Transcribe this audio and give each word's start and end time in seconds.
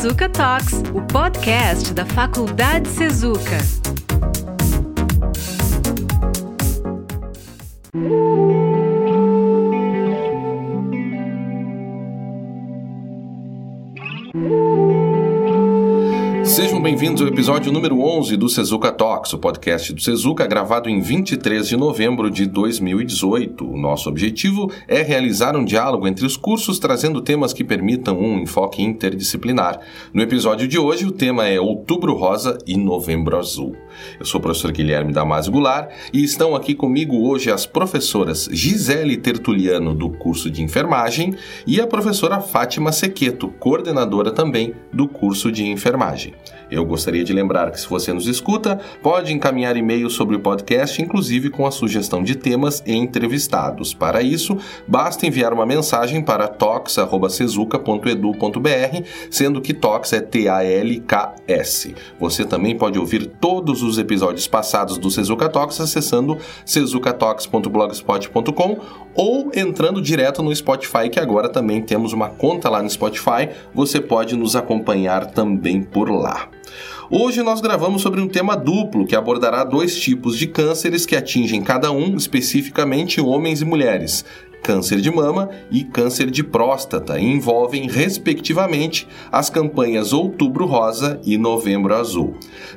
Sezuca 0.00 0.28
Talks, 0.28 0.74
o 0.94 1.02
podcast 1.02 1.92
da 1.92 2.06
Faculdade 2.06 2.88
Sezuca. 2.88 3.58
Sejam 16.78 16.90
bem-vindos 16.90 17.20
ao 17.20 17.26
episódio 17.26 17.72
número 17.72 18.00
11 18.00 18.36
do 18.36 18.48
Sezuka 18.48 18.92
Talks, 18.92 19.32
o 19.32 19.38
podcast 19.38 19.92
do 19.92 20.00
Sezuka, 20.00 20.46
gravado 20.46 20.88
em 20.88 21.00
23 21.00 21.66
de 21.66 21.76
novembro 21.76 22.30
de 22.30 22.46
2018. 22.46 23.68
O 23.68 23.76
nosso 23.76 24.08
objetivo 24.08 24.70
é 24.86 25.02
realizar 25.02 25.56
um 25.56 25.64
diálogo 25.64 26.06
entre 26.06 26.24
os 26.24 26.36
cursos, 26.36 26.78
trazendo 26.78 27.20
temas 27.20 27.52
que 27.52 27.64
permitam 27.64 28.16
um 28.16 28.38
enfoque 28.38 28.80
interdisciplinar. 28.80 29.80
No 30.14 30.22
episódio 30.22 30.68
de 30.68 30.78
hoje, 30.78 31.04
o 31.04 31.10
tema 31.10 31.48
é 31.48 31.58
Outubro 31.58 32.14
Rosa 32.14 32.56
e 32.64 32.76
Novembro 32.76 33.36
Azul. 33.36 33.74
Eu 34.20 34.24
sou 34.24 34.38
o 34.38 34.42
professor 34.42 34.70
Guilherme 34.70 35.12
Damasio 35.12 35.50
Goulart 35.50 35.90
e 36.12 36.22
estão 36.22 36.54
aqui 36.54 36.76
comigo 36.76 37.28
hoje 37.28 37.50
as 37.50 37.66
professoras 37.66 38.48
Gisele 38.52 39.16
Tertuliano, 39.16 39.96
do 39.96 40.10
curso 40.10 40.48
de 40.48 40.62
enfermagem, 40.62 41.34
e 41.66 41.80
a 41.80 41.88
professora 41.88 42.40
Fátima 42.40 42.92
Sequeto, 42.92 43.48
coordenadora 43.58 44.30
também 44.30 44.74
do 44.92 45.08
curso 45.08 45.50
de 45.50 45.66
enfermagem. 45.66 46.34
Eu 46.70 46.84
gostaria 46.84 47.24
de 47.24 47.32
lembrar 47.32 47.70
que 47.70 47.80
se 47.80 47.88
você 47.88 48.12
nos 48.12 48.26
escuta, 48.26 48.78
pode 49.02 49.32
encaminhar 49.32 49.74
e-mail 49.76 50.10
sobre 50.10 50.36
o 50.36 50.40
podcast, 50.40 51.00
inclusive 51.00 51.48
com 51.50 51.66
a 51.66 51.70
sugestão 51.70 52.22
de 52.22 52.34
temas 52.34 52.82
e 52.86 52.94
entrevistados. 52.94 53.94
Para 53.94 54.20
isso, 54.22 54.58
basta 54.86 55.26
enviar 55.26 55.50
uma 55.52 55.64
mensagem 55.64 56.22
para 56.22 56.46
tox@sezuca.edu.br, 56.46 59.02
sendo 59.30 59.60
que 59.60 59.72
tox 59.72 60.12
é 60.12 60.20
T 60.20 60.48
A 60.48 60.62
L 60.62 61.00
K 61.00 61.34
S. 61.46 61.94
Você 62.20 62.44
também 62.44 62.76
pode 62.76 62.98
ouvir 62.98 63.26
todos 63.26 63.82
os 63.82 63.96
episódios 63.98 64.46
passados 64.46 64.98
do 64.98 65.10
Sezuca 65.10 65.48
Talks 65.48 65.80
acessando 65.80 66.36
sezucatox.blogspot.com 66.64 68.78
ou 69.14 69.50
entrando 69.54 70.02
direto 70.02 70.42
no 70.42 70.54
Spotify, 70.54 71.08
que 71.10 71.18
agora 71.18 71.48
também 71.48 71.82
temos 71.82 72.12
uma 72.12 72.28
conta 72.28 72.68
lá 72.68 72.82
no 72.82 72.90
Spotify. 72.90 73.48
Você 73.74 74.00
pode 74.00 74.36
nos 74.36 74.54
acompanhar 74.54 75.26
também 75.26 75.82
por 75.82 76.10
lá. 76.10 76.48
Hoje 77.10 77.42
nós 77.42 77.62
gravamos 77.62 78.02
sobre 78.02 78.20
um 78.20 78.28
tema 78.28 78.54
duplo 78.54 79.06
que 79.06 79.16
abordará 79.16 79.64
dois 79.64 79.98
tipos 79.98 80.36
de 80.36 80.46
cânceres 80.46 81.06
que 81.06 81.16
atingem 81.16 81.62
cada 81.62 81.90
um 81.90 82.14
especificamente 82.14 83.18
homens 83.18 83.62
e 83.62 83.64
mulheres, 83.64 84.26
câncer 84.62 85.00
de 85.00 85.10
mama 85.10 85.48
e 85.70 85.84
câncer 85.84 86.30
de 86.30 86.42
próstata, 86.42 87.18
e 87.18 87.24
envolvem, 87.24 87.88
respectivamente, 87.88 89.06
as 89.30 89.48
campanhas 89.50 90.12
Outubro 90.12 90.66
Rosa 90.66 91.20
e 91.24 91.38
Novembro 91.38 91.94
Azul. 91.94 92.34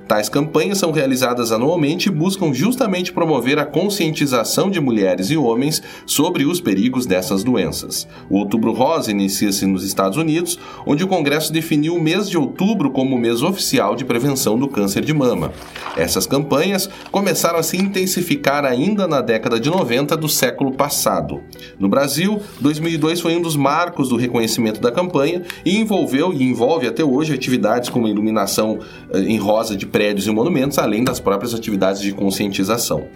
Tais 0.08 0.30
campanhas 0.30 0.78
são 0.78 0.92
realizadas 0.92 1.52
anualmente 1.52 2.09
e 2.09 2.12
buscam 2.12 2.54
justamente 2.54 3.12
promover 3.12 3.59
a 3.59 3.66
conscientização 3.66 4.70
de 4.70 4.80
mulheres 4.80 5.30
e 5.32 5.38
homens 5.38 5.82
sobre 6.06 6.46
os 6.46 6.62
perigos 6.62 7.06
dessas 7.06 7.44
doenças. 7.44 8.08
O 8.30 8.38
Outubro 8.38 8.72
Rosa 8.72 9.12
inicia-se 9.12 9.66
nos 9.66 9.84
Estados 9.84 10.18
Unidos, 10.18 10.59
onde 10.86 11.04
o 11.04 11.08
Congresso 11.08 11.52
definiu 11.52 11.96
o 11.96 12.02
mês 12.02 12.30
de 12.30 12.38
outubro 12.38 12.92
como 12.92 13.16
o 13.16 13.20
mês 13.20 13.42
oficial 13.42 13.96
de 13.96 14.06
prevenção 14.06 14.58
do 14.58 14.68
câncer 14.68 15.04
de 15.04 15.14
mama. 15.14 15.52
Essas 15.96 16.26
campanhas 16.26 16.90
começaram 17.12 17.59
a 17.59 17.64
se 17.64 17.78
intensificar 17.78 18.66
ainda 18.66 19.08
na 19.08 19.22
década 19.22 19.59
de 19.59 19.70
90 19.70 20.16
do 20.18 20.30
século 20.30 20.72
passado. 20.72 21.42
No 21.82 21.90
Brasil, 21.90 22.40
2002 22.60 23.22
foi 23.22 23.36
um 23.36 23.42
dos 23.42 23.56
marcos 23.56 24.10
do 24.10 24.16
reconhecimento 24.16 24.80
da 24.80 24.92
campanha 24.92 25.42
e 25.66 25.80
envolveu 25.80 26.32
e 26.32 26.44
envolve 26.44 26.86
até 26.86 27.04
hoje 27.04 27.34
atividades 27.34 27.90
como 27.90 28.08
iluminação 28.08 28.78
eh, 29.12 29.20
em 29.22 29.38
rosa 29.40 29.76
de 29.76 29.88
prédios 29.88 30.28
e 30.28 30.32
monumentos, 30.32 30.78
além 30.78 31.04
das 31.04 31.20
próprias 31.20 31.56
atividades 31.56 32.00
de 32.00 32.12
conscientização. 32.14 33.08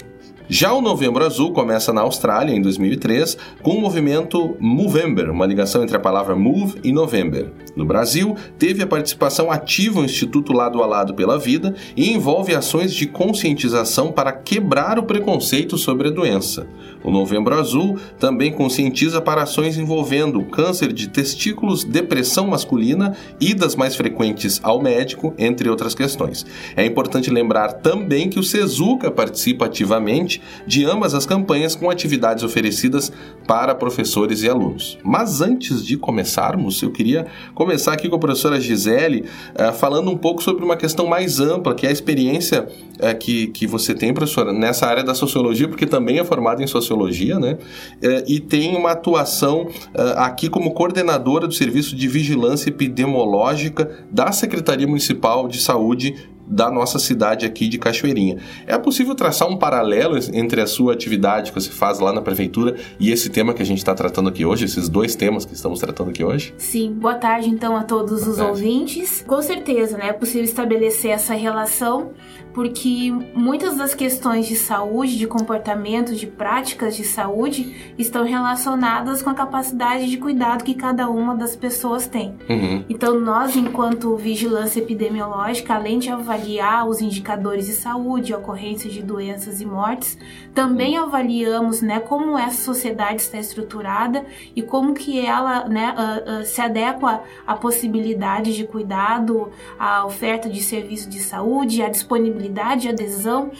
Já 0.47 0.71
o 0.73 0.81
Novembro 0.81 1.25
Azul 1.25 1.51
começa 1.51 1.91
na 1.91 2.01
Austrália 2.01 2.53
em 2.53 2.61
2003 2.61 3.35
com 3.63 3.71
o 3.71 3.81
movimento 3.81 4.55
Movember, 4.59 5.31
uma 5.31 5.45
ligação 5.45 5.81
entre 5.81 5.97
a 5.97 5.99
palavra 5.99 6.35
Move 6.35 6.79
e 6.83 6.91
November. 6.91 7.51
No 7.75 7.83
Brasil, 7.83 8.37
teve 8.59 8.83
a 8.83 8.87
participação 8.87 9.49
ativa 9.49 9.99
o 9.99 10.05
Instituto 10.05 10.53
Lado 10.53 10.83
a 10.83 10.85
Lado 10.85 11.15
pela 11.15 11.39
Vida 11.39 11.73
e 11.97 12.11
envolve 12.11 12.53
ações 12.53 12.93
de 12.93 13.07
conscientização 13.07 14.11
para 14.11 14.31
quebrar 14.31 14.99
o 14.99 15.03
preconceito 15.03 15.79
sobre 15.79 16.09
a 16.09 16.11
doença. 16.11 16.67
O 17.03 17.09
Novembro 17.09 17.55
Azul 17.55 17.97
também 18.19 18.51
conscientiza 18.51 19.21
para 19.21 19.43
ações 19.43 19.77
envolvendo 19.77 20.43
câncer 20.43 20.93
de 20.93 21.09
testículos, 21.09 21.83
depressão 21.83 22.47
masculina, 22.47 23.15
idas 23.39 23.75
mais 23.75 23.95
frequentes 23.95 24.59
ao 24.63 24.81
médico, 24.81 25.33
entre 25.37 25.69
outras 25.69 25.95
questões. 25.95 26.45
É 26.75 26.85
importante 26.85 27.29
lembrar 27.31 27.73
também 27.73 28.29
que 28.29 28.39
o 28.39 28.43
Sezuca 28.43 29.09
participa 29.09 29.65
ativamente 29.65 30.34
de 30.65 30.85
ambas 30.85 31.13
as 31.13 31.25
campanhas 31.25 31.75
com 31.75 31.89
atividades 31.89 32.43
oferecidas 32.43 33.11
para 33.47 33.75
professores 33.75 34.43
e 34.43 34.49
alunos. 34.49 34.97
Mas 35.03 35.41
antes 35.41 35.85
de 35.85 35.97
começarmos, 35.97 36.81
eu 36.81 36.91
queria 36.91 37.25
começar 37.53 37.93
aqui 37.93 38.09
com 38.09 38.15
a 38.15 38.19
professora 38.19 38.59
Gisele 38.59 39.25
uh, 39.53 39.73
falando 39.73 40.09
um 40.09 40.17
pouco 40.17 40.41
sobre 40.41 40.63
uma 40.63 40.75
questão 40.75 41.05
mais 41.07 41.39
ampla, 41.39 41.75
que 41.75 41.85
é 41.85 41.89
a 41.89 41.91
experiência 41.91 42.67
uh, 42.99 43.17
que, 43.17 43.47
que 43.47 43.67
você 43.67 43.93
tem, 43.93 44.13
professora, 44.13 44.51
nessa 44.51 44.85
área 44.87 45.03
da 45.03 45.13
sociologia, 45.13 45.67
porque 45.67 45.85
também 45.85 46.19
é 46.19 46.23
formada 46.23 46.63
em 46.63 46.67
sociologia, 46.67 47.39
né? 47.39 47.57
Uh, 48.03 48.23
e 48.27 48.39
tem 48.39 48.75
uma 48.75 48.91
atuação 48.91 49.67
aqui 50.15 50.49
como 50.49 50.73
coordenadora 50.73 51.47
do 51.47 51.53
Serviço 51.53 51.95
de 51.95 52.07
Vigilância 52.07 52.69
Epidemiológica 52.69 53.89
da 54.11 54.31
Secretaria 54.31 54.87
Municipal 54.87 55.47
de 55.47 55.59
Saúde 55.59 56.15
da 56.47 56.69
nossa 56.69 56.99
cidade 56.99 57.45
aqui 57.45 57.67
de 57.67 57.77
Cachoeirinha. 57.77 58.37
É 58.67 58.77
possível 58.77 59.15
traçar 59.15 59.47
um 59.49 59.57
paralelo 59.57 60.17
entre 60.33 60.61
a 60.61 60.67
sua 60.67 60.93
atividade 60.93 61.51
que 61.51 61.59
você 61.59 61.69
faz 61.69 61.99
lá 61.99 62.13
na 62.13 62.21
prefeitura 62.21 62.75
e 62.99 63.11
esse 63.11 63.29
tema 63.29 63.53
que 63.53 63.61
a 63.61 63.65
gente 63.65 63.79
está 63.79 63.93
tratando 63.93 64.29
aqui 64.29 64.45
hoje, 64.45 64.65
esses 64.65 64.87
dois 64.89 65.15
temas 65.15 65.45
que 65.45 65.53
estamos 65.53 65.79
tratando 65.79 66.09
aqui 66.09 66.23
hoje? 66.23 66.53
Sim. 66.57 66.93
Boa 66.93 67.15
tarde, 67.15 67.49
então, 67.49 67.75
a 67.75 67.83
todos 67.83 68.21
Boa 68.21 68.31
os 68.31 68.37
tarde. 68.37 68.51
ouvintes. 68.51 69.23
Com 69.27 69.41
certeza, 69.41 69.97
né, 69.97 70.09
é 70.09 70.13
possível 70.13 70.43
estabelecer 70.43 71.11
essa 71.11 71.33
relação 71.33 72.11
porque 72.55 73.11
muitas 73.33 73.75
das 73.75 73.93
questões 73.93 74.47
de 74.47 74.55
saúde, 74.55 75.17
de 75.17 75.27
comportamento, 75.27 76.15
de 76.15 76.25
práticas 76.25 76.95
de 76.95 77.03
saúde 77.03 77.93
estão 77.97 78.23
relacionadas 78.23 79.21
com 79.21 79.29
a 79.29 79.33
capacidade 79.33 80.09
de 80.09 80.15
cuidado 80.15 80.63
que 80.63 80.73
cada 80.73 81.09
uma 81.09 81.35
das 81.35 81.53
pessoas 81.53 82.07
tem. 82.07 82.33
Uhum. 82.49 82.85
Então, 82.87 83.19
nós, 83.19 83.57
enquanto 83.57 84.15
vigilância 84.15 84.79
epidemiológica, 84.79 85.75
além 85.75 85.99
de 85.99 86.09
avaliar 86.09 86.87
os 86.87 87.01
indicadores 87.01 87.65
de 87.65 87.73
saúde, 87.73 88.33
ocorrência 88.33 88.89
de 88.89 89.03
doenças 89.03 89.59
e 89.59 89.65
mortes, 89.65 90.17
também 90.53 90.97
avaliamos 90.97 91.81
né, 91.81 91.99
como 91.99 92.37
essa 92.37 92.63
sociedade 92.63 93.21
está 93.21 93.37
estruturada 93.37 94.25
e 94.55 94.61
como 94.61 94.93
que 94.93 95.19
ela 95.19 95.67
né, 95.67 95.93
uh, 95.93 96.39
uh, 96.39 96.45
se 96.45 96.61
adequa 96.61 97.21
à 97.45 97.53
possibilidade 97.55 98.55
de 98.55 98.65
cuidado, 98.65 99.49
à 99.77 100.05
oferta 100.05 100.49
de 100.49 100.63
serviço 100.63 101.09
de 101.09 101.19
saúde, 101.19 101.81
à 101.81 101.89
disponibilidade 101.89 102.44
disponibilidade 102.45 102.87
e 102.87 102.89
adesão 102.89 103.51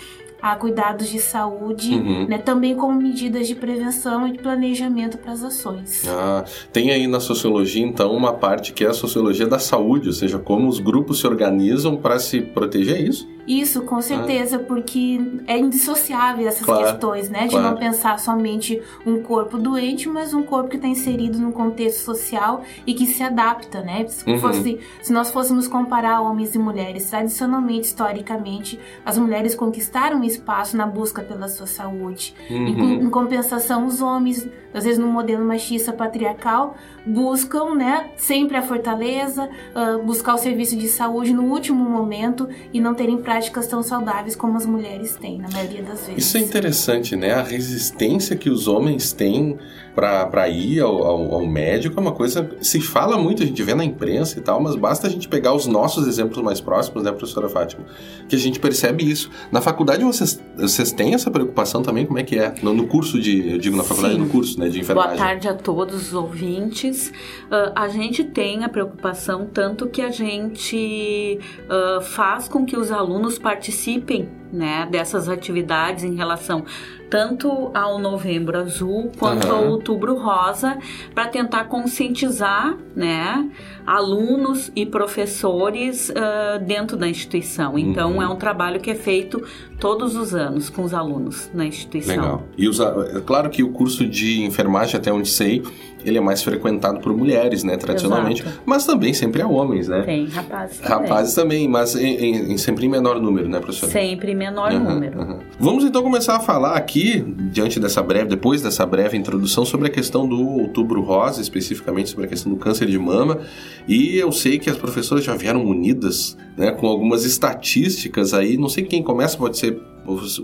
a 0.42 0.56
cuidados 0.56 1.10
de 1.10 1.20
saúde, 1.20 1.96
uhum. 1.96 2.28
né, 2.28 2.38
também 2.38 2.76
como 2.76 3.02
medidas 3.02 3.48
de 3.48 3.56
prevenção 3.56 4.28
e 4.28 4.34
de 4.34 4.38
planejamento 4.38 5.18
para 5.18 5.32
as 5.32 5.44
ações. 5.44 6.08
Ah, 6.08 6.44
tem 6.72 6.92
aí 6.92 7.08
na 7.08 7.20
sociologia, 7.20 7.84
então, 7.84 8.14
uma 8.14 8.34
parte 8.34 8.72
que 8.72 8.86
é 8.86 8.88
a 8.88 8.94
sociologia 8.94 9.48
da 9.48 9.58
saúde, 9.58 10.10
ou 10.10 10.14
seja, 10.14 10.38
como 10.38 10.68
os 10.68 10.80
grupos 10.80 11.20
se 11.20 11.26
organizam 11.26 11.98
para 11.98 12.20
se 12.20 12.42
proteger, 12.42 12.98
é 12.98 13.02
isso? 13.02 13.28
Isso, 13.48 13.84
com 13.84 14.02
certeza, 14.02 14.58
porque 14.58 15.20
é 15.48 15.58
indissociável 15.58 16.48
essas 16.48 16.66
claro, 16.66 16.84
questões, 16.84 17.30
né? 17.30 17.44
De 17.44 17.52
claro. 17.52 17.70
não 17.70 17.78
pensar 17.78 18.20
somente 18.20 18.82
um 19.06 19.22
corpo 19.22 19.58
doente, 19.58 20.10
mas 20.10 20.34
um 20.34 20.44
corpo 20.44 20.70
que 20.70 20.76
está 20.78 20.88
inserido 20.88 21.38
num 21.38 21.52
contexto 21.52 22.00
social 22.00 22.64
e 22.86 22.94
que 22.94 23.06
se 23.06 23.22
adapta, 23.22 23.82
né? 23.82 24.06
Se, 24.08 24.28
uhum. 24.30 24.40
fosse, 24.40 24.80
se 25.02 25.14
nós 25.14 25.32
fôssemos 25.32 25.68
comparar 25.68 26.22
homens 26.22 26.56
e 26.56 26.60
mulheres, 26.60 27.10
tradicionalmente, 27.10 27.88
historicamente, 27.88 28.80
as 29.06 29.18
mulheres 29.18 29.54
conquistaram 29.54 30.24
espaço 30.24 30.76
na 30.76 30.88
busca 30.88 31.22
pela 31.22 31.48
sua 31.48 31.68
saúde. 31.68 32.34
Uhum. 32.50 32.68
Em, 32.68 32.94
em 33.04 33.10
compensação, 33.10 33.86
os 33.86 34.02
homens, 34.02 34.48
às 34.76 34.84
vezes 34.84 35.00
no 35.00 35.08
modelo 35.08 35.46
machista 35.46 35.94
patriarcal, 35.94 36.76
buscam, 37.06 37.74
né, 37.76 38.10
sempre 38.18 38.58
a 38.58 38.62
fortaleza, 38.62 39.50
uh, 39.74 40.04
buscar 40.04 40.36
o 40.36 40.38
serviço 40.38 40.76
de 40.76 40.88
saúde 40.88 41.34
no 41.34 41.44
último 41.44 41.84
momento 41.84 42.50
e 42.74 42.80
não 42.80 42.94
terem 42.94 43.18
prática 43.18 43.56
práticas 43.56 43.68
tão 43.68 43.84
saudáveis 43.84 44.36
como 44.36 44.58
as 44.58 44.66
mulheres 44.66 45.16
têm, 45.16 45.38
na 45.38 45.50
maioria 45.50 45.84
das 45.84 46.08
vezes. 46.08 46.26
Isso 46.26 46.38
é 46.38 46.42
interessante, 46.42 47.16
né? 47.16 47.34
A 47.34 47.44
resistência 47.44 48.36
que 48.36 48.50
os 48.50 48.68
homens 48.68 49.12
têm 49.12 49.58
para 49.96 50.50
ir 50.50 50.82
ao, 50.82 51.04
ao, 51.04 51.34
ao, 51.36 51.48
médico 51.48 51.98
é 51.98 52.02
uma 52.02 52.12
coisa. 52.12 52.50
Se 52.60 52.82
fala 52.82 53.18
muito, 53.18 53.42
a 53.42 53.46
gente 53.46 53.64
vê 53.64 53.74
na 53.74 53.86
imprensa 53.86 54.38
e 54.38 54.42
tal, 54.42 54.62
mas 54.62 54.76
basta 54.76 55.08
a 55.08 55.10
gente 55.10 55.30
pegar 55.30 55.54
os 55.54 55.66
nossos 55.66 56.06
exemplos 56.06 56.44
mais 56.44 56.60
próximos, 56.60 57.04
né, 57.04 57.12
professora 57.12 57.48
Fátima? 57.48 57.86
Que 58.28 58.36
a 58.36 58.40
gente 58.40 58.60
percebe 58.60 59.10
isso. 59.10 59.32
Na 59.52 59.62
faculdade 59.62 60.04
vocês, 60.04 60.42
vocês 60.58 60.92
têm 60.92 61.14
essa 61.14 61.32
preocupação 61.32 61.82
também? 61.82 62.06
Como 62.06 62.20
é 62.20 62.24
que 62.24 62.38
é? 62.38 62.54
No, 62.62 62.74
no 62.74 62.88
curso 62.88 63.20
de. 63.20 63.54
Eu 63.54 63.58
digo 63.58 63.78
na 63.78 63.84
faculdade, 63.84 64.16
Sim. 64.16 64.22
no 64.22 64.30
curso, 64.30 64.60
né? 64.60 64.68
de 64.68 64.82
enfermagem. 64.82 65.16
Boa 65.16 65.26
tarde 65.26 65.48
a 65.48 65.54
todos 65.54 66.08
os 66.08 66.14
ouvintes. 66.14 67.10
Uh, 67.46 67.72
a 67.74 67.88
gente 67.88 68.24
tem 68.24 68.66
a 68.66 68.70
preocupação 68.70 69.48
tanto 69.52 69.88
que 69.88 70.02
a 70.02 70.10
gente 70.10 71.40
uh, 71.70 72.02
faz 72.02 72.50
com 72.50 72.66
que 72.66 72.76
os 72.76 72.92
alunos 72.92 73.40
participem 73.40 74.28
né, 74.52 74.88
dessas 74.90 75.28
atividades 75.28 76.04
em 76.04 76.16
relação 76.16 76.64
tanto 77.10 77.72
ao 77.74 78.00
Novembro 78.00 78.58
Azul 78.58 79.12
quanto 79.18 79.48
uhum. 79.48 79.54
Outubro 79.86 80.16
Rosa, 80.18 80.80
para 81.14 81.28
tentar 81.28 81.66
conscientizar 81.66 82.76
né, 82.96 83.48
alunos 83.86 84.72
e 84.76 84.84
professores 84.84 86.10
uh, 86.10 86.60
dentro 86.66 86.98
da 86.98 87.08
instituição. 87.08 87.78
Então, 87.78 88.14
uhum. 88.14 88.22
é 88.22 88.28
um 88.28 88.36
trabalho 88.36 88.80
que 88.80 88.90
é 88.90 88.96
feito 88.96 89.46
todos 89.80 90.16
os 90.16 90.34
anos 90.34 90.70
com 90.70 90.84
os 90.84 90.94
alunos 90.94 91.50
na 91.54 91.66
instituição. 91.66 92.16
Legal. 92.16 92.44
E 92.58 92.68
os, 92.68 92.80
é 92.80 93.22
claro 93.26 93.50
que 93.50 93.64
o 93.64 93.70
curso 93.70 94.06
de 94.06 94.42
enfermagem, 94.44 94.98
até 94.98 95.12
onde 95.12 95.30
sei, 95.30 95.64
ele 96.06 96.20
é 96.20 96.22
mais 96.22 96.44
frequentado 96.44 97.00
por 97.00 97.16
mulheres, 97.18 97.64
né, 97.64 97.76
tradicionalmente, 97.76 98.44
Exato. 98.44 98.62
mas 98.66 98.86
também 98.86 99.14
sempre 99.14 99.42
há 99.42 99.48
homens, 99.48 99.88
né? 99.88 100.04
Tem, 100.04 100.28
rapazes 100.28 100.78
também. 100.78 100.98
Rapazes 100.98 101.34
também, 101.34 101.68
mas 101.68 101.96
em, 101.96 102.16
em, 102.16 102.54
em 102.54 102.58
sempre 102.58 102.86
em 102.86 102.90
menor 102.90 103.20
número, 103.20 103.50
né, 103.50 103.60
professor? 103.60 103.90
Sempre 103.90 104.32
em 104.32 104.36
menor 104.36 104.72
uhum, 104.72 104.84
número. 104.84 105.20
Uhum. 105.20 105.40
Vamos 105.60 105.84
então 105.84 106.04
começar 106.04 106.36
a 106.36 106.40
falar 106.40 106.76
aqui, 106.76 107.26
diante 107.52 107.80
dessa 107.80 108.04
breve, 108.04 108.30
depois 108.30 108.62
dessa 108.62 108.86
breve 108.86 109.18
introdução, 109.18 109.66
sobre 109.66 109.88
a 109.88 109.90
questão 109.90 110.28
do 110.28 110.40
outubro 110.40 111.02
rosa, 111.02 111.42
especificamente 111.42 112.12
sobre 112.12 112.26
a 112.26 112.28
questão 112.28 112.52
do 112.52 112.58
câncer 112.58 112.86
de 112.86 113.00
mama, 113.00 113.40
e 113.88 114.16
eu 114.16 114.32
sei 114.32 114.60
que 114.60 114.70
as 114.70 114.78
professoras 114.78 115.24
já 115.24 115.36
vieram 115.36 115.66
unidas, 115.66 116.38
né, 116.56 116.72
com 116.72 116.88
algumas 116.88 117.26
estatísticas 117.26 118.34
aí, 118.34 118.58
não 118.58 118.70
sei 118.70 118.84
quem 118.84 119.02
começa, 119.02 119.36
pode 119.38 119.58
ser 119.58 119.65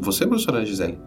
você, 0.02 0.26
professora 0.26 0.66
Gisele? 0.66 0.98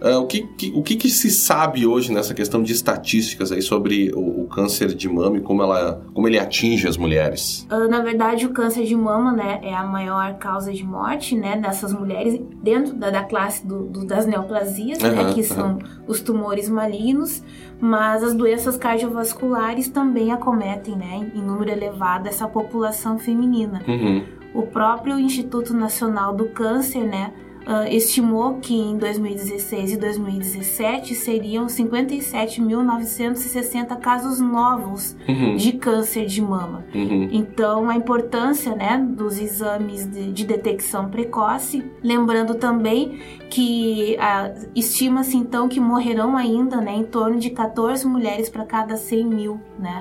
Uh, 0.00 0.18
o 0.18 0.26
que, 0.26 0.42
que, 0.42 0.72
o 0.74 0.82
que, 0.82 0.94
que, 0.96 1.08
se 1.08 1.30
sabe 1.30 1.86
hoje 1.86 2.12
nessa 2.12 2.34
questão 2.34 2.62
de 2.62 2.70
estatísticas 2.70 3.50
aí 3.50 3.62
sobre 3.62 4.12
o, 4.14 4.42
o, 4.42 4.46
câncer 4.46 4.94
de 4.94 5.08
mama 5.08 5.38
e 5.38 5.40
como, 5.40 5.62
ela, 5.62 6.02
como 6.12 6.28
ele 6.28 6.38
atinge 6.38 6.86
as 6.86 6.98
mulheres? 6.98 7.66
Uh, 7.70 7.88
na 7.88 8.00
verdade, 8.00 8.44
o 8.44 8.50
câncer 8.50 8.84
de 8.84 8.94
mama 8.94 9.32
né, 9.32 9.58
é 9.62 9.74
a 9.74 9.84
maior 9.84 10.34
causa 10.34 10.70
de 10.70 10.84
morte 10.84 11.34
né, 11.34 11.56
dessas 11.56 11.94
mulheres 11.94 12.38
dentro 12.62 12.94
da, 12.94 13.10
da 13.10 13.24
classe 13.24 13.66
do, 13.66 13.84
do, 13.84 14.04
das 14.04 14.26
neoplasias, 14.26 15.02
uhum, 15.02 15.10
né, 15.12 15.32
que 15.32 15.42
são 15.42 15.72
uhum. 15.72 15.78
os 16.06 16.20
tumores 16.20 16.68
malignos, 16.68 17.42
mas 17.80 18.22
as 18.22 18.34
doenças 18.34 18.76
cardiovasculares 18.76 19.88
também 19.88 20.30
acometem 20.30 20.94
né, 20.94 21.32
em 21.34 21.40
número 21.40 21.70
elevado 21.70 22.28
essa 22.28 22.46
população 22.46 23.18
feminina. 23.18 23.82
Uhum. 23.88 24.22
O 24.56 24.62
próprio 24.62 25.18
Instituto 25.18 25.74
Nacional 25.74 26.34
do 26.34 26.46
Câncer, 26.46 27.04
né, 27.04 27.30
uh, 27.66 27.86
estimou 27.90 28.54
que 28.54 28.74
em 28.74 28.96
2016 28.96 29.92
e 29.92 29.98
2017 29.98 31.14
seriam 31.14 31.66
57.960 31.66 33.98
casos 33.98 34.40
novos 34.40 35.14
uhum. 35.28 35.56
de 35.56 35.72
câncer 35.72 36.24
de 36.26 36.40
mama. 36.40 36.86
Uhum. 36.94 37.28
Então, 37.32 37.90
a 37.90 37.96
importância 37.96 38.74
né, 38.74 38.96
dos 38.98 39.38
exames 39.38 40.06
de, 40.06 40.32
de 40.32 40.46
detecção 40.46 41.10
precoce, 41.10 41.84
lembrando 42.02 42.54
também 42.54 43.20
que 43.50 44.16
uh, 44.16 44.54
estima-se 44.74 45.36
então 45.36 45.68
que 45.68 45.78
morrerão 45.80 46.34
ainda 46.36 46.80
né, 46.80 46.94
em 46.94 47.04
torno 47.04 47.38
de 47.38 47.50
14 47.50 48.06
mulheres 48.06 48.48
para 48.48 48.64
cada 48.64 48.96
100 48.96 49.26
mil 49.26 49.60
né, 49.78 50.00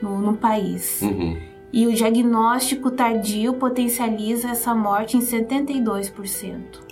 no, 0.00 0.20
no, 0.20 0.36
país. 0.36 1.02
Uhum. 1.02 1.57
E 1.70 1.86
o 1.86 1.92
diagnóstico 1.92 2.90
tardio 2.90 3.52
potencializa 3.54 4.48
essa 4.48 4.74
morte 4.74 5.16
em 5.16 5.20
72%. 5.20 6.12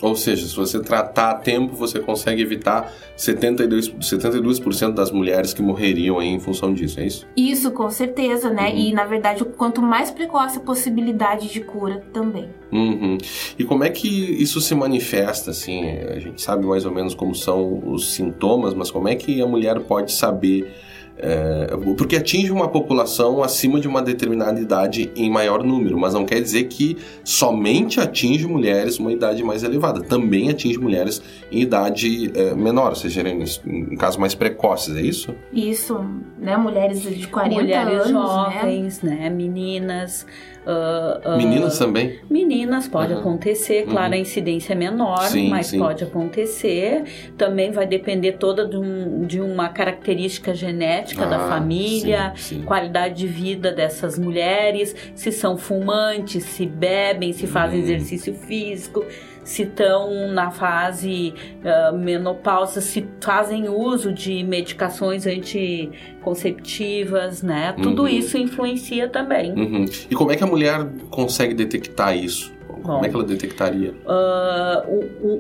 Ou 0.03 0.15
seja, 0.15 0.47
se 0.47 0.55
você 0.55 0.81
tratar 0.81 1.31
a 1.31 1.35
tempo, 1.35 1.75
você 1.75 1.99
consegue 1.99 2.43
evitar 2.43 2.93
72%, 3.17 4.03
72 4.03 4.61
das 4.95 5.11
mulheres 5.11 5.55
que 5.55 5.63
morreriam 5.63 6.21
em 6.21 6.39
função 6.39 6.75
disso, 6.75 7.01
é 7.01 7.07
isso? 7.07 7.27
Isso, 7.35 7.71
com 7.71 7.89
certeza, 7.91 8.51
né? 8.51 8.69
Uhum. 8.69 8.77
E, 8.77 8.93
na 8.93 9.07
verdade, 9.07 9.45
quanto 9.45 9.81
mais 9.81 10.11
precoce 10.11 10.59
a 10.59 10.61
possibilidade 10.61 11.49
de 11.49 11.61
cura 11.61 12.05
também. 12.13 12.51
Uhum. 12.71 13.17
E 13.59 13.65
como 13.65 13.83
é 13.83 13.89
que 13.89 14.09
isso 14.09 14.61
se 14.61 14.75
manifesta, 14.75 15.53
assim? 15.53 15.89
A 15.89 16.19
gente 16.19 16.43
sabe 16.43 16.67
mais 16.67 16.85
ou 16.85 16.93
menos 16.93 17.15
como 17.15 17.35
são 17.35 17.83
os 17.89 18.13
sintomas, 18.13 18.75
mas 18.75 18.91
como 18.91 19.09
é 19.09 19.15
que 19.15 19.41
a 19.41 19.47
mulher 19.47 19.81
pode 19.81 20.13
saber 20.13 20.71
é, 21.19 21.69
porque 21.97 22.17
atinge 22.17 22.53
uma 22.53 22.69
população 22.69 23.43
acima 23.43 23.81
de 23.81 23.89
uma 23.89 24.03
determinada 24.03 24.61
idade 24.61 25.11
em 25.17 25.31
maior 25.31 25.63
número, 25.63 25.99
mas 25.99 26.15
não 26.15 26.27
quer 26.27 26.41
dizer 26.41 26.65
que 26.65 26.97
somente 27.25 28.01
atinge 28.01 28.47
mulheres 28.47 28.99
uma 28.99 29.13
idade 29.13 29.43
mais 29.43 29.63
elevada, 29.63 30.03
também 30.03 30.51
atinge 30.51 30.79
mulheres 30.79 31.23
em 31.51 31.61
idade 31.61 32.31
é, 32.35 32.55
menor, 32.55 32.91
ou 32.91 32.97
seja, 32.97 33.27
em, 33.27 33.45
em, 33.67 33.97
casos 33.97 34.19
mais 34.19 34.35
precoces, 34.35 34.95
é 34.97 35.01
isso? 35.01 35.35
Isso, 35.53 36.05
né? 36.39 36.57
Mulheres 36.57 37.03
de 37.03 37.27
40 37.27 37.55
mulheres 37.55 38.07
anos, 38.07 38.07
né? 38.07 38.13
jovens, 38.13 39.03
né? 39.03 39.17
né? 39.17 39.31
Meninas. 39.31 40.27
Uh, 40.67 41.35
uh, 41.35 41.37
meninas 41.37 41.79
também? 41.79 42.19
Meninas, 42.29 42.89
pode 42.89 43.13
uhum. 43.13 43.21
acontecer, 43.21 43.85
claro, 43.85 44.09
uhum. 44.09 44.15
a 44.15 44.19
incidência 44.19 44.73
é 44.73 44.77
menor, 44.77 45.23
sim, 45.29 45.49
mas 45.49 45.69
sim. 45.69 45.79
pode 45.79 46.03
acontecer. 46.03 47.05
Também 47.39 47.71
vai 47.71 47.87
depender 47.87 48.33
toda 48.33 48.67
de, 48.67 48.77
um, 48.77 49.25
de 49.25 49.41
uma 49.41 49.69
característica 49.69 50.53
genética 50.55 51.23
ah, 51.23 51.27
da 51.27 51.39
família, 51.39 52.33
sim, 52.35 52.63
qualidade 52.63 53.15
de 53.15 53.29
vida 53.29 53.71
dessas 53.71 54.19
mulheres, 54.19 54.95
se 55.15 55.31
são 55.31 55.57
fumantes, 55.57 56.43
se 56.43 56.67
bebem, 56.67 57.33
se 57.33 57.47
fazem 57.47 57.79
uhum. 57.79 57.85
exercício 57.85 58.35
físico 58.35 59.05
se 59.47 59.63
estão 59.63 60.29
na 60.33 60.51
fase 60.51 61.33
uh, 61.63 61.97
menopausa, 61.97 62.81
se 62.81 63.07
fazem 63.21 63.69
uso 63.69 64.13
de 64.13 64.43
medicações 64.43 65.25
anticonceptivas, 65.25 67.45
né? 67.45 67.73
Tudo 67.81 68.03
uhum. 68.03 68.09
isso 68.09 68.37
influencia 68.37 69.09
também. 69.09 69.53
Uhum. 69.53 69.85
E 70.11 70.17
como 70.17 70.33
é 70.33 70.37
que 70.37 70.43
a 70.43 70.49
mulher 70.49 70.85
consegue 71.11 71.55
detectar 71.55 72.17
isso? 72.17 72.57
Como 72.83 73.05
é 73.05 73.09
que 73.09 73.15
ela 73.15 73.23
detectaria? 73.25 73.95
Uh, 74.05 74.83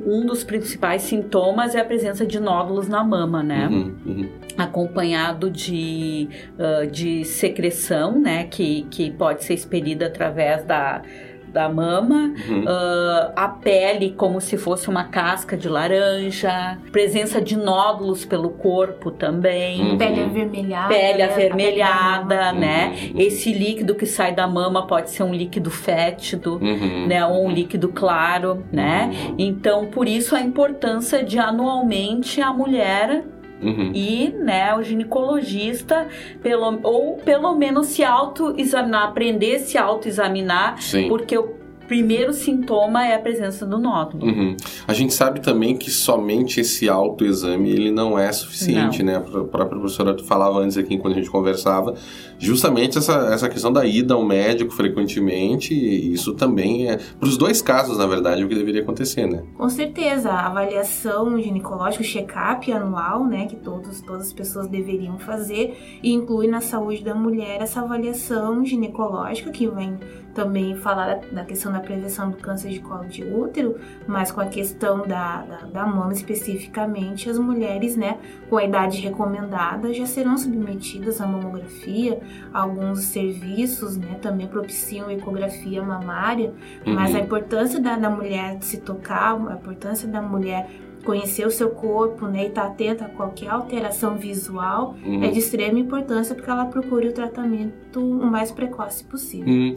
um 0.06 0.24
dos 0.24 0.44
principais 0.44 1.02
sintomas 1.02 1.74
é 1.74 1.80
a 1.80 1.84
presença 1.84 2.24
de 2.24 2.38
nódulos 2.40 2.86
na 2.88 3.02
mama, 3.02 3.42
né? 3.42 3.66
Uhum, 3.68 3.96
uhum. 4.06 4.28
Acompanhado 4.56 5.50
de, 5.50 6.28
uh, 6.58 6.86
de 6.88 7.24
secreção, 7.24 8.20
né? 8.20 8.44
Que, 8.44 8.86
que 8.90 9.10
pode 9.10 9.42
ser 9.44 9.54
expelida 9.54 10.06
através 10.06 10.62
da 10.64 11.02
da 11.48 11.68
mama, 11.68 12.34
uhum. 12.48 12.64
uh, 12.64 13.32
a 13.34 13.48
pele 13.48 14.10
como 14.10 14.40
se 14.40 14.56
fosse 14.56 14.88
uma 14.88 15.04
casca 15.04 15.56
de 15.56 15.68
laranja, 15.68 16.78
presença 16.92 17.40
de 17.40 17.56
nódulos 17.56 18.24
pelo 18.24 18.50
corpo 18.50 19.10
também. 19.10 19.80
Uhum. 19.80 19.98
Pele 19.98 20.22
avermelhada. 20.22 20.88
Pele 20.88 21.18
né? 21.18 21.24
avermelhada, 21.24 22.52
né? 22.52 22.94
Uhum. 23.14 23.20
Esse 23.20 23.52
líquido 23.52 23.94
que 23.94 24.06
sai 24.06 24.34
da 24.34 24.46
mama 24.46 24.86
pode 24.86 25.10
ser 25.10 25.22
um 25.22 25.34
líquido 25.34 25.70
fétido, 25.70 26.58
uhum. 26.62 27.06
né? 27.06 27.24
Ou 27.26 27.46
um 27.46 27.50
líquido 27.50 27.88
claro, 27.88 28.64
né? 28.72 29.10
Uhum. 29.12 29.34
Então, 29.38 29.86
por 29.86 30.06
isso 30.06 30.34
a 30.34 30.40
importância 30.40 31.22
de 31.22 31.38
anualmente 31.38 32.40
a 32.40 32.52
mulher 32.52 33.24
Uhum. 33.62 33.92
E, 33.94 34.30
né, 34.30 34.74
o 34.74 34.82
ginecologista, 34.82 36.06
pelo, 36.42 36.78
ou 36.82 37.16
pelo 37.16 37.54
menos 37.54 37.86
se 37.88 38.04
autoexaminar, 38.04 39.04
aprender 39.04 39.56
a 39.56 39.58
se 39.60 39.78
autoexaminar, 39.78 40.76
porque 41.08 41.36
o 41.38 41.65
primeiro 41.86 42.32
sintoma 42.32 43.06
é 43.06 43.14
a 43.14 43.18
presença 43.18 43.64
do 43.64 43.78
nódulo. 43.78 44.26
Uhum. 44.26 44.56
A 44.86 44.92
gente 44.92 45.14
sabe 45.14 45.40
também 45.40 45.76
que 45.76 45.90
somente 45.90 46.60
esse 46.60 46.88
autoexame 46.88 47.70
ele 47.70 47.90
não 47.90 48.18
é 48.18 48.30
suficiente, 48.32 49.02
não. 49.02 49.12
né? 49.12 49.18
A 49.18 49.20
própria 49.20 49.66
professora 49.66 50.16
falava 50.24 50.58
antes 50.58 50.76
aqui, 50.76 50.98
quando 50.98 51.14
a 51.14 51.16
gente 51.16 51.30
conversava, 51.30 51.94
justamente 52.38 52.98
essa, 52.98 53.28
essa 53.32 53.48
questão 53.48 53.72
da 53.72 53.84
ida 53.84 54.14
ao 54.14 54.24
médico 54.24 54.72
frequentemente, 54.72 55.74
isso 55.74 56.34
também 56.34 56.88
é, 56.88 56.98
para 57.18 57.28
os 57.28 57.36
dois 57.36 57.62
casos, 57.62 57.98
na 57.98 58.06
verdade, 58.06 58.44
o 58.44 58.48
que 58.48 58.54
deveria 58.54 58.82
acontecer, 58.82 59.26
né? 59.26 59.42
Com 59.56 59.68
certeza, 59.68 60.30
a 60.30 60.46
avaliação 60.46 61.40
ginecológica, 61.40 62.02
o 62.02 62.06
check-up 62.06 62.70
anual, 62.72 63.24
né, 63.24 63.46
que 63.46 63.56
todos, 63.56 64.00
todas 64.00 64.26
as 64.28 64.32
pessoas 64.32 64.68
deveriam 64.68 65.18
fazer, 65.18 65.98
e 66.02 66.12
inclui 66.12 66.46
na 66.46 66.60
saúde 66.60 67.02
da 67.02 67.14
mulher 67.14 67.62
essa 67.62 67.80
avaliação 67.80 68.64
ginecológica, 68.64 69.50
que 69.50 69.66
vem 69.66 69.98
também 70.34 70.76
falar 70.76 71.20
da 71.32 71.44
questão 71.44 71.72
da 71.76 71.80
prevenção 71.80 72.30
do 72.30 72.36
câncer 72.36 72.70
de 72.70 72.80
colo 72.80 73.06
de 73.06 73.22
útero, 73.22 73.78
mas 74.06 74.32
com 74.32 74.40
a 74.40 74.46
questão 74.46 75.06
da, 75.06 75.42
da, 75.42 75.56
da 75.66 75.86
mama 75.86 76.12
especificamente, 76.12 77.28
as 77.28 77.38
mulheres, 77.38 77.96
né, 77.96 78.18
com 78.48 78.56
a 78.56 78.64
idade 78.64 79.00
recomendada 79.00 79.92
já 79.92 80.06
serão 80.06 80.36
submetidas 80.38 81.20
à 81.20 81.26
mamografia, 81.26 82.20
alguns 82.52 83.00
serviços, 83.04 83.96
né, 83.96 84.18
também 84.20 84.46
propiciam 84.46 85.10
ecografia 85.10 85.82
mamária, 85.82 86.52
uhum. 86.86 86.94
mas 86.94 87.14
a 87.14 87.20
importância 87.20 87.80
da, 87.80 87.96
da 87.96 88.10
mulher 88.10 88.58
se 88.62 88.78
tocar, 88.78 89.34
a 89.34 89.54
importância 89.54 90.08
da 90.08 90.22
mulher 90.22 90.68
conhecer 91.06 91.46
o 91.46 91.50
seu 91.50 91.70
corpo, 91.70 92.26
né, 92.26 92.44
e 92.44 92.46
estar 92.48 92.62
tá 92.62 92.66
atenta 92.66 93.04
a 93.04 93.08
qualquer 93.08 93.48
alteração 93.48 94.16
visual, 94.16 94.96
uhum. 95.06 95.22
é 95.22 95.28
de 95.28 95.38
extrema 95.38 95.78
importância 95.78 96.34
porque 96.34 96.50
ela 96.50 96.66
procure 96.66 97.08
o 97.08 97.12
tratamento 97.12 97.86
o 97.96 98.26
mais 98.26 98.50
precoce 98.50 99.04
possível. 99.04 99.46
Uhum. 99.46 99.72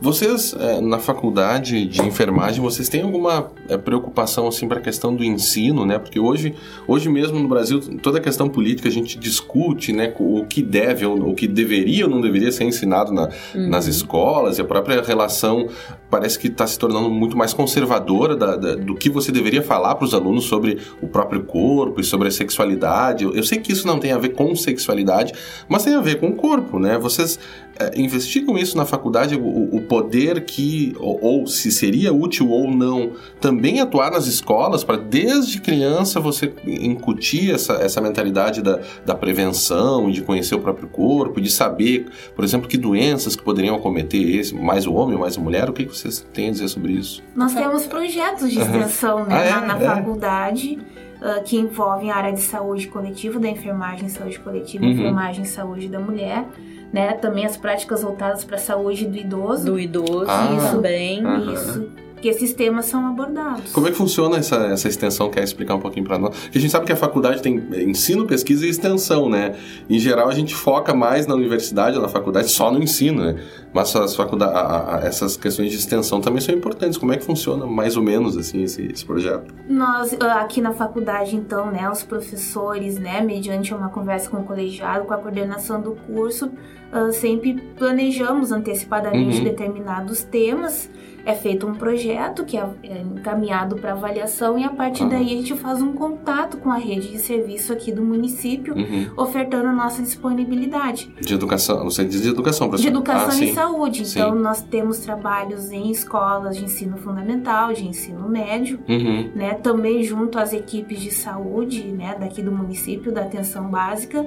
Vocês, 0.00 0.54
é, 0.58 0.80
na 0.80 0.98
faculdade 0.98 1.86
de 1.86 2.02
enfermagem, 2.02 2.60
vocês 2.60 2.88
têm 2.88 3.02
alguma 3.02 3.50
é, 3.68 3.78
preocupação, 3.78 4.46
assim, 4.46 4.68
para 4.68 4.78
a 4.78 4.82
questão 4.82 5.14
do 5.14 5.24
ensino, 5.24 5.86
né? 5.86 5.98
Porque 5.98 6.20
hoje, 6.20 6.54
hoje 6.86 7.08
mesmo 7.08 7.38
no 7.38 7.48
Brasil, 7.48 7.80
toda 7.98 8.18
a 8.18 8.20
questão 8.20 8.48
política 8.48 8.88
a 8.88 8.92
gente 8.92 9.18
discute, 9.18 9.92
né, 9.92 10.12
o 10.18 10.44
que 10.44 10.62
deve 10.62 11.06
ou 11.06 11.30
o 11.30 11.34
que 11.34 11.46
deveria 11.46 12.04
ou 12.04 12.10
não 12.10 12.20
deveria 12.20 12.52
ser 12.52 12.64
ensinado 12.64 13.12
na, 13.12 13.30
uhum. 13.54 13.68
nas 13.68 13.86
escolas 13.86 14.58
e 14.58 14.60
a 14.60 14.64
própria 14.64 15.00
relação 15.02 15.68
parece 16.12 16.38
que 16.38 16.48
está 16.48 16.66
se 16.66 16.78
tornando 16.78 17.08
muito 17.08 17.38
mais 17.38 17.54
conservadora 17.54 18.36
da, 18.36 18.54
da, 18.54 18.74
do 18.74 18.94
que 18.94 19.08
você 19.08 19.32
deveria 19.32 19.62
falar 19.62 19.94
para 19.94 20.04
os 20.04 20.12
alunos 20.12 20.44
sobre 20.44 20.78
o 21.00 21.08
próprio 21.08 21.42
corpo 21.44 22.02
e 22.02 22.04
sobre 22.04 22.28
a 22.28 22.30
sexualidade. 22.30 23.24
Eu, 23.24 23.34
eu, 23.34 23.42
sei 23.42 23.58
que 23.58 23.72
isso 23.72 23.86
não 23.86 23.98
tem 23.98 24.12
a 24.12 24.18
ver 24.18 24.34
com 24.34 24.54
sexualidade, 24.54 25.32
mas 25.66 25.84
tem 25.84 25.94
a 25.94 26.02
ver 26.02 26.20
com 26.20 26.28
o 26.28 26.34
corpo, 26.34 26.78
né? 26.78 26.98
Vocês 26.98 27.38
é, 27.78 27.98
investigam 27.98 28.58
isso 28.58 28.76
na 28.76 28.84
faculdade, 28.84 29.34
o, 29.34 29.74
o 29.74 29.80
poder 29.82 30.44
que, 30.44 30.94
ou, 30.98 31.18
ou, 31.22 31.46
se 31.46 31.72
seria 31.72 32.12
útil 32.12 32.50
ou 32.50 32.70
não, 32.70 33.12
também 33.40 33.80
atuar 33.80 34.10
nas 34.10 34.26
escolas 34.26 34.84
para 34.84 34.96
desde 34.98 35.60
criança 35.60 36.20
você 36.20 36.52
incutir 36.66 37.54
essa, 37.54 37.74
essa 37.74 38.00
mentalidade 38.00 38.60
da, 38.60 38.80
da 39.06 39.14
prevenção 39.14 40.10
de 40.10 40.20
conhecer 40.20 40.54
o 40.54 40.60
próprio 40.60 40.88
corpo, 40.88 41.40
de 41.40 41.50
saber, 41.50 42.06
por 42.36 42.44
exemplo, 42.44 42.68
que 42.68 42.76
doenças 42.76 43.34
que 43.34 43.42
poderiam 43.42 43.74
acometer 43.74 44.22
esse, 44.38 44.54
mais 44.54 44.86
o 44.86 44.92
homem 44.92 45.14
ou 45.14 45.20
mais 45.20 45.38
a 45.38 45.40
mulher, 45.40 45.70
o 45.70 45.72
que 45.72 45.84
vocês 45.84 46.26
têm 46.32 46.48
a 46.48 46.50
dizer 46.52 46.68
sobre 46.68 46.92
isso? 46.92 47.22
Nós 47.34 47.54
temos 47.54 47.86
projetos 47.86 48.50
de 48.50 48.60
extensão 48.60 49.24
né, 49.24 49.34
ah, 49.34 49.44
é? 49.44 49.50
na, 49.50 49.60
na 49.60 49.76
é. 49.76 49.96
faculdade. 49.96 50.78
Uh, 51.22 51.40
que 51.44 51.56
envolvem 51.56 52.10
a 52.10 52.16
área 52.16 52.32
de 52.32 52.40
saúde 52.40 52.88
coletiva, 52.88 53.38
da 53.38 53.48
enfermagem, 53.48 54.08
saúde 54.08 54.40
coletiva, 54.40 54.84
uhum. 54.84 54.90
enfermagem, 54.90 55.44
saúde 55.44 55.86
da 55.86 56.00
mulher 56.00 56.44
né? 56.92 57.12
Também 57.14 57.46
as 57.46 57.56
práticas 57.56 58.02
voltadas 58.02 58.44
para 58.44 58.56
a 58.56 58.60
saúde 58.60 59.06
do 59.06 59.16
idoso. 59.16 59.64
Do 59.64 59.80
idoso 59.80 60.26
ah, 60.28 60.70
também. 60.70 61.22
Isso 61.52 62.01
que 62.22 62.28
esses 62.28 62.54
temas 62.54 62.86
são 62.86 63.04
abordados. 63.04 63.72
Como 63.72 63.88
é 63.88 63.90
que 63.90 63.96
funciona 63.96 64.38
essa, 64.38 64.56
essa 64.68 64.88
extensão? 64.88 65.28
Quer 65.28 65.42
explicar 65.42 65.74
um 65.74 65.80
pouquinho 65.80 66.06
para 66.06 66.18
nós? 66.18 66.38
Porque 66.38 66.56
a 66.56 66.60
gente 66.60 66.70
sabe 66.70 66.86
que 66.86 66.92
a 66.92 66.96
faculdade 66.96 67.42
tem 67.42 67.56
ensino, 67.84 68.24
pesquisa 68.26 68.64
e 68.64 68.70
extensão, 68.70 69.28
né? 69.28 69.56
Em 69.90 69.98
geral, 69.98 70.28
a 70.28 70.34
gente 70.34 70.54
foca 70.54 70.94
mais 70.94 71.26
na 71.26 71.34
universidade, 71.34 71.98
na 71.98 72.08
faculdade, 72.08 72.48
só 72.48 72.70
no 72.70 72.80
ensino, 72.80 73.24
né? 73.24 73.42
Mas 73.74 73.94
as 73.96 74.14
faculdades, 74.14 75.04
essas 75.04 75.36
questões 75.36 75.70
de 75.70 75.76
extensão 75.76 76.20
também 76.20 76.40
são 76.40 76.54
importantes. 76.54 76.96
Como 76.96 77.12
é 77.12 77.16
que 77.16 77.24
funciona, 77.24 77.66
mais 77.66 77.96
ou 77.96 78.02
menos, 78.02 78.36
assim, 78.36 78.62
esse, 78.62 78.86
esse 78.86 79.04
projeto? 79.04 79.52
Nós, 79.68 80.16
ah, 80.20 80.40
aqui 80.42 80.60
na 80.60 80.72
faculdade, 80.72 81.34
então, 81.34 81.72
né, 81.72 81.90
os 81.90 82.04
professores, 82.04 82.98
né, 82.98 83.20
mediante 83.20 83.74
uma 83.74 83.88
conversa 83.88 84.30
com 84.30 84.36
o 84.36 84.44
colegiado, 84.44 85.06
com 85.06 85.12
a 85.12 85.18
coordenação 85.18 85.80
do 85.80 85.96
curso, 86.06 86.46
uh, 86.46 87.12
sempre 87.12 87.54
planejamos 87.76 88.52
antecipadamente 88.52 89.38
uhum. 89.38 89.44
determinados 89.44 90.22
temas 90.22 90.88
é 91.24 91.34
feito 91.34 91.66
um 91.66 91.74
projeto 91.74 92.44
que 92.44 92.56
é, 92.56 92.66
é 92.84 93.00
encaminhado 93.00 93.76
para 93.76 93.92
avaliação 93.92 94.58
e 94.58 94.64
a 94.64 94.70
partir 94.70 95.04
uhum. 95.04 95.08
daí 95.08 95.26
a 95.26 95.36
gente 95.36 95.54
faz 95.56 95.80
um 95.80 95.92
contato 95.92 96.56
com 96.56 96.70
a 96.70 96.76
rede 96.76 97.10
de 97.10 97.18
serviço 97.18 97.72
aqui 97.72 97.92
do 97.92 98.02
município, 98.02 98.74
uhum. 98.74 99.10
ofertando 99.16 99.68
a 99.68 99.72
nossa 99.72 100.02
disponibilidade. 100.02 101.12
De 101.20 101.34
educação, 101.34 101.84
você 101.84 102.04
diz 102.04 102.22
de 102.22 102.28
educação, 102.28 102.68
professor? 102.68 102.90
De 102.90 102.96
educação 102.96 103.30
ah, 103.30 103.44
e 103.44 103.48
sim. 103.48 103.54
saúde. 103.54 104.02
Então, 104.02 104.32
sim. 104.32 104.42
nós 104.42 104.62
temos 104.62 104.98
trabalhos 104.98 105.70
em 105.70 105.90
escolas 105.90 106.56
de 106.56 106.64
ensino 106.64 106.96
fundamental, 106.96 107.72
de 107.72 107.86
ensino 107.86 108.28
médio, 108.28 108.80
uhum. 108.88 109.30
né? 109.34 109.54
Também 109.54 110.02
junto 110.02 110.38
às 110.38 110.52
equipes 110.52 111.00
de 111.00 111.10
saúde, 111.10 111.84
né? 111.84 112.16
Daqui 112.18 112.42
do 112.42 112.52
município, 112.52 113.12
da 113.12 113.22
atenção 113.22 113.68
básica. 113.68 114.26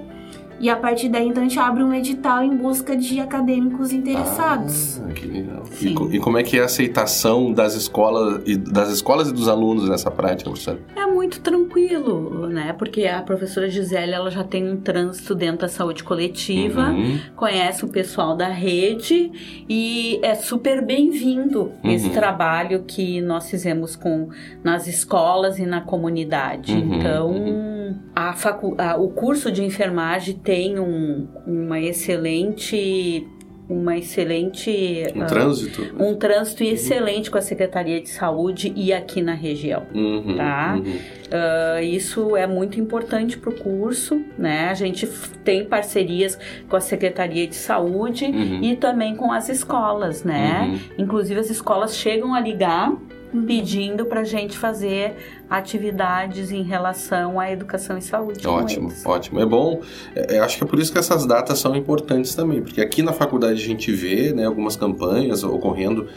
E 0.59 0.69
a 0.69 0.75
partir 0.75 1.09
daí, 1.09 1.27
então, 1.27 1.43
a 1.43 1.47
gente 1.47 1.59
abre 1.59 1.83
um 1.83 1.93
edital 1.93 2.43
em 2.43 2.55
busca 2.55 2.95
de 2.95 3.19
acadêmicos 3.19 3.91
interessados. 3.91 5.01
Ah, 5.03 5.11
que 5.11 5.27
legal. 5.27 5.63
E, 5.81 6.15
e, 6.15 6.19
como 6.19 6.37
é 6.37 6.43
que 6.43 6.57
é 6.57 6.61
a 6.61 6.65
aceitação 6.65 7.51
das 7.51 7.75
escolas 7.75 8.41
e 8.45 8.55
das 8.55 8.89
escolas 8.89 9.29
e 9.29 9.33
dos 9.33 9.47
alunos 9.47 9.89
nessa 9.89 10.09
prática, 10.09 10.49
professora? 10.49 10.79
É 10.95 11.05
muito 11.05 11.39
tranquilo, 11.41 12.47
né? 12.47 12.73
Porque 12.73 13.05
a 13.05 13.21
professora 13.21 13.69
Gisele, 13.69 14.13
ela 14.13 14.31
já 14.31 14.43
tem 14.43 14.69
um 14.69 14.77
trânsito 14.77 15.35
dentro 15.35 15.61
da 15.61 15.67
saúde 15.67 16.03
coletiva, 16.03 16.89
uhum. 16.89 17.19
conhece 17.35 17.83
o 17.83 17.87
pessoal 17.87 18.35
da 18.35 18.47
rede 18.47 19.31
e 19.67 20.19
é 20.21 20.35
super 20.35 20.81
bem-vindo 20.85 21.71
uhum. 21.83 21.91
esse 21.91 22.09
trabalho 22.09 22.83
que 22.87 23.21
nós 23.21 23.49
fizemos 23.49 23.95
com 23.95 24.29
nas 24.63 24.87
escolas 24.87 25.59
e 25.59 25.65
na 25.65 25.81
comunidade. 25.81 26.73
Uhum. 26.73 26.93
Então, 26.95 27.74
a 28.15 28.33
facu 28.33 28.75
a, 28.77 28.95
o 28.95 29.09
curso 29.09 29.51
de 29.51 29.63
enfermagem 29.63 30.35
tem 30.35 30.79
um, 30.79 31.27
uma 31.45 31.79
excelente 31.79 33.27
uma 33.67 33.97
excelente 33.97 35.03
um 35.15 35.23
uh, 35.23 35.27
trânsito 35.27 35.95
um 35.99 36.15
trânsito 36.15 36.63
uhum. 36.63 36.69
excelente 36.69 37.31
com 37.31 37.37
a 37.37 37.41
Secretaria 37.41 37.99
de 37.99 38.09
Saúde 38.09 38.71
e 38.75 38.93
aqui 38.93 39.21
na 39.21 39.33
região 39.33 39.83
uhum, 39.93 40.35
tá 40.35 40.75
uhum. 40.77 41.15
Uh, 41.25 41.83
isso 41.83 42.37
é 42.37 42.45
muito 42.45 42.79
importante 42.79 43.35
para 43.37 43.49
o 43.49 43.53
curso 43.53 44.23
né 44.37 44.69
a 44.69 44.75
gente 44.75 45.07
tem 45.43 45.65
parcerias 45.65 46.37
com 46.69 46.75
a 46.75 46.79
Secretaria 46.79 47.47
de 47.47 47.55
Saúde 47.55 48.25
uhum. 48.25 48.63
e 48.63 48.75
também 48.75 49.15
com 49.15 49.31
as 49.31 49.49
escolas 49.49 50.23
né 50.23 50.69
uhum. 50.69 51.03
inclusive 51.03 51.39
as 51.39 51.49
escolas 51.49 51.97
chegam 51.97 52.35
a 52.35 52.39
ligar 52.39 52.95
pedindo 53.43 54.05
para 54.05 54.21
a 54.21 54.23
gente 54.23 54.57
fazer 54.57 55.15
atividades 55.49 56.51
em 56.51 56.63
relação 56.63 57.39
à 57.39 57.51
educação 57.51 57.97
e 57.97 58.01
saúde. 58.01 58.47
Ótimo, 58.47 58.91
ótimo. 59.05 59.39
É 59.39 59.45
bom. 59.45 59.81
É, 60.15 60.39
acho 60.39 60.57
que 60.57 60.63
é 60.63 60.67
por 60.67 60.79
isso 60.79 60.91
que 60.91 60.97
essas 60.97 61.25
datas 61.25 61.59
são 61.59 61.75
importantes 61.75 62.35
também, 62.35 62.61
porque 62.61 62.81
aqui 62.81 63.01
na 63.01 63.13
faculdade 63.13 63.61
a 63.61 63.65
gente 63.65 63.91
vê 63.91 64.33
né, 64.33 64.45
algumas 64.45 64.75
campanhas 64.75 65.43
ocorrendo 65.43 66.07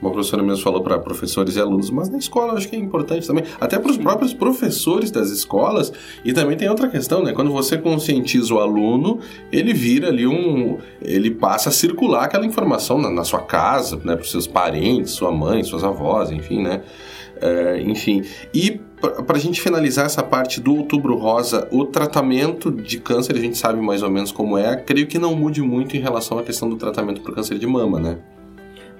uma 0.00 0.10
professora 0.10 0.42
mesmo 0.42 0.62
falou 0.62 0.82
para 0.82 0.98
professores 0.98 1.56
e 1.56 1.60
alunos, 1.60 1.90
mas 1.90 2.08
na 2.08 2.18
escola 2.18 2.54
acho 2.54 2.68
que 2.68 2.76
é 2.76 2.78
importante 2.78 3.26
também, 3.26 3.44
até 3.60 3.78
para 3.78 3.90
os 3.90 3.96
próprios 3.96 4.34
professores 4.34 5.10
das 5.10 5.30
escolas. 5.30 5.92
E 6.24 6.32
também 6.32 6.56
tem 6.56 6.68
outra 6.68 6.88
questão, 6.88 7.22
né? 7.22 7.32
Quando 7.32 7.50
você 7.50 7.78
conscientiza 7.78 8.54
o 8.54 8.60
aluno, 8.60 9.20
ele 9.50 9.72
vira 9.72 10.08
ali 10.08 10.26
um. 10.26 10.78
Ele 11.00 11.30
passa 11.30 11.70
a 11.70 11.72
circular 11.72 12.24
aquela 12.24 12.46
informação 12.46 12.98
na, 12.98 13.10
na 13.10 13.24
sua 13.24 13.40
casa, 13.40 13.96
né? 14.04 14.14
Para 14.14 14.22
os 14.22 14.30
seus 14.30 14.46
parentes, 14.46 15.12
sua 15.12 15.32
mãe, 15.32 15.62
suas 15.62 15.82
avós, 15.82 16.30
enfim, 16.30 16.62
né? 16.62 16.82
É, 17.40 17.80
enfim. 17.82 18.22
E 18.52 18.80
para 19.00 19.36
a 19.36 19.40
gente 19.40 19.60
finalizar 19.60 20.06
essa 20.06 20.22
parte 20.22 20.60
do 20.60 20.74
Outubro 20.74 21.16
Rosa, 21.16 21.68
o 21.70 21.84
tratamento 21.84 22.70
de 22.70 22.98
câncer 22.98 23.36
a 23.36 23.40
gente 23.40 23.58
sabe 23.58 23.80
mais 23.80 24.02
ou 24.02 24.10
menos 24.10 24.32
como 24.32 24.56
é. 24.56 24.76
Creio 24.76 25.06
que 25.06 25.18
não 25.18 25.34
mude 25.34 25.60
muito 25.60 25.96
em 25.96 26.00
relação 26.00 26.38
à 26.38 26.42
questão 26.42 26.68
do 26.68 26.76
tratamento 26.76 27.20
para 27.20 27.34
câncer 27.34 27.58
de 27.58 27.66
mama, 27.66 28.00
né? 28.00 28.18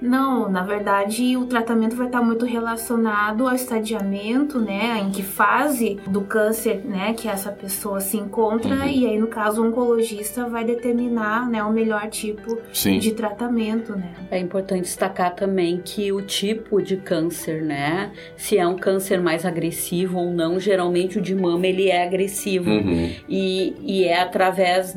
Não, 0.01 0.51
na 0.51 0.63
verdade, 0.63 1.37
o 1.37 1.47
tratamento 1.47 1.97
vai 1.97 2.07
estar 2.07 2.23
muito 2.23 2.45
relacionado 2.45 3.47
ao 3.47 3.55
estadiamento, 3.55 4.59
né? 4.59 4.99
Em 5.01 5.11
que 5.11 5.23
fase 5.23 5.99
do 6.07 6.23
câncer, 6.23 6.83
né, 6.85 7.15
que 7.15 7.29
essa 7.29 7.51
pessoa 7.51 8.01
se 8.01 8.17
encontra 8.17 8.75
uhum. 8.75 8.89
e 8.89 9.07
aí 9.07 9.19
no 9.19 9.27
caso 9.27 9.63
o 9.63 9.69
oncologista 9.69 10.49
vai 10.49 10.65
determinar, 10.65 11.49
né, 11.49 11.63
o 11.63 11.73
melhor 11.73 12.09
tipo 12.09 12.59
Sim. 12.73 12.99
de 12.99 13.13
tratamento, 13.13 13.93
né? 13.93 14.13
É 14.31 14.39
importante 14.39 14.83
destacar 14.83 15.35
também 15.35 15.81
que 15.85 16.13
o 16.13 16.23
tipo 16.23 16.81
de 16.83 16.97
câncer, 16.97 17.63
né, 17.63 18.11
se 18.37 18.59
é 18.59 18.67
um 18.67 18.77
câncer 18.77 19.21
mais 19.21 19.45
agressivo 19.45 20.19
ou 20.19 20.33
não, 20.33 20.59
geralmente 20.59 21.19
o 21.19 21.23
de 21.23 21.35
mama 21.35 21.67
ele 21.67 21.89
é 21.89 22.05
agressivo 22.05 22.71
uhum. 22.71 23.11
e, 23.29 23.75
e 23.81 24.05
é 24.05 24.21
através 24.21 24.97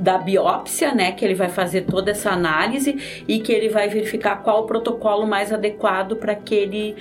da 0.00 0.18
biópsia, 0.18 0.92
né, 0.92 1.12
que 1.12 1.24
ele 1.24 1.34
vai 1.34 1.48
fazer 1.48 1.82
toda 1.82 2.10
essa 2.10 2.30
análise 2.30 3.22
e 3.28 3.38
que 3.38 3.52
ele 3.52 3.68
vai 3.68 3.88
verificar 3.88 4.42
qual 4.42 4.62
o 4.62 4.66
protocolo 4.66 5.26
mais 5.26 5.52
adequado 5.52 6.16
para 6.16 6.32
aquele 6.32 6.96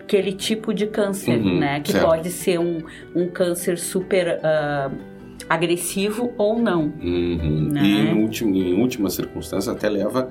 aquele 0.00 0.32
tipo 0.32 0.72
de 0.72 0.86
câncer, 0.86 1.38
uhum, 1.38 1.58
né, 1.58 1.80
que 1.80 1.92
certo. 1.92 2.06
pode 2.06 2.30
ser 2.30 2.58
um, 2.58 2.82
um 3.14 3.28
câncer 3.28 3.76
super 3.76 4.38
uh, 4.38 4.90
agressivo 5.46 6.32
ou 6.38 6.58
não. 6.58 6.92
Uhum. 6.98 7.68
Né? 7.70 7.82
E 7.82 8.08
em, 8.08 8.22
última, 8.22 8.56
em 8.56 8.80
última 8.80 9.10
circunstância 9.10 9.70
até 9.70 9.86
leva 9.86 10.30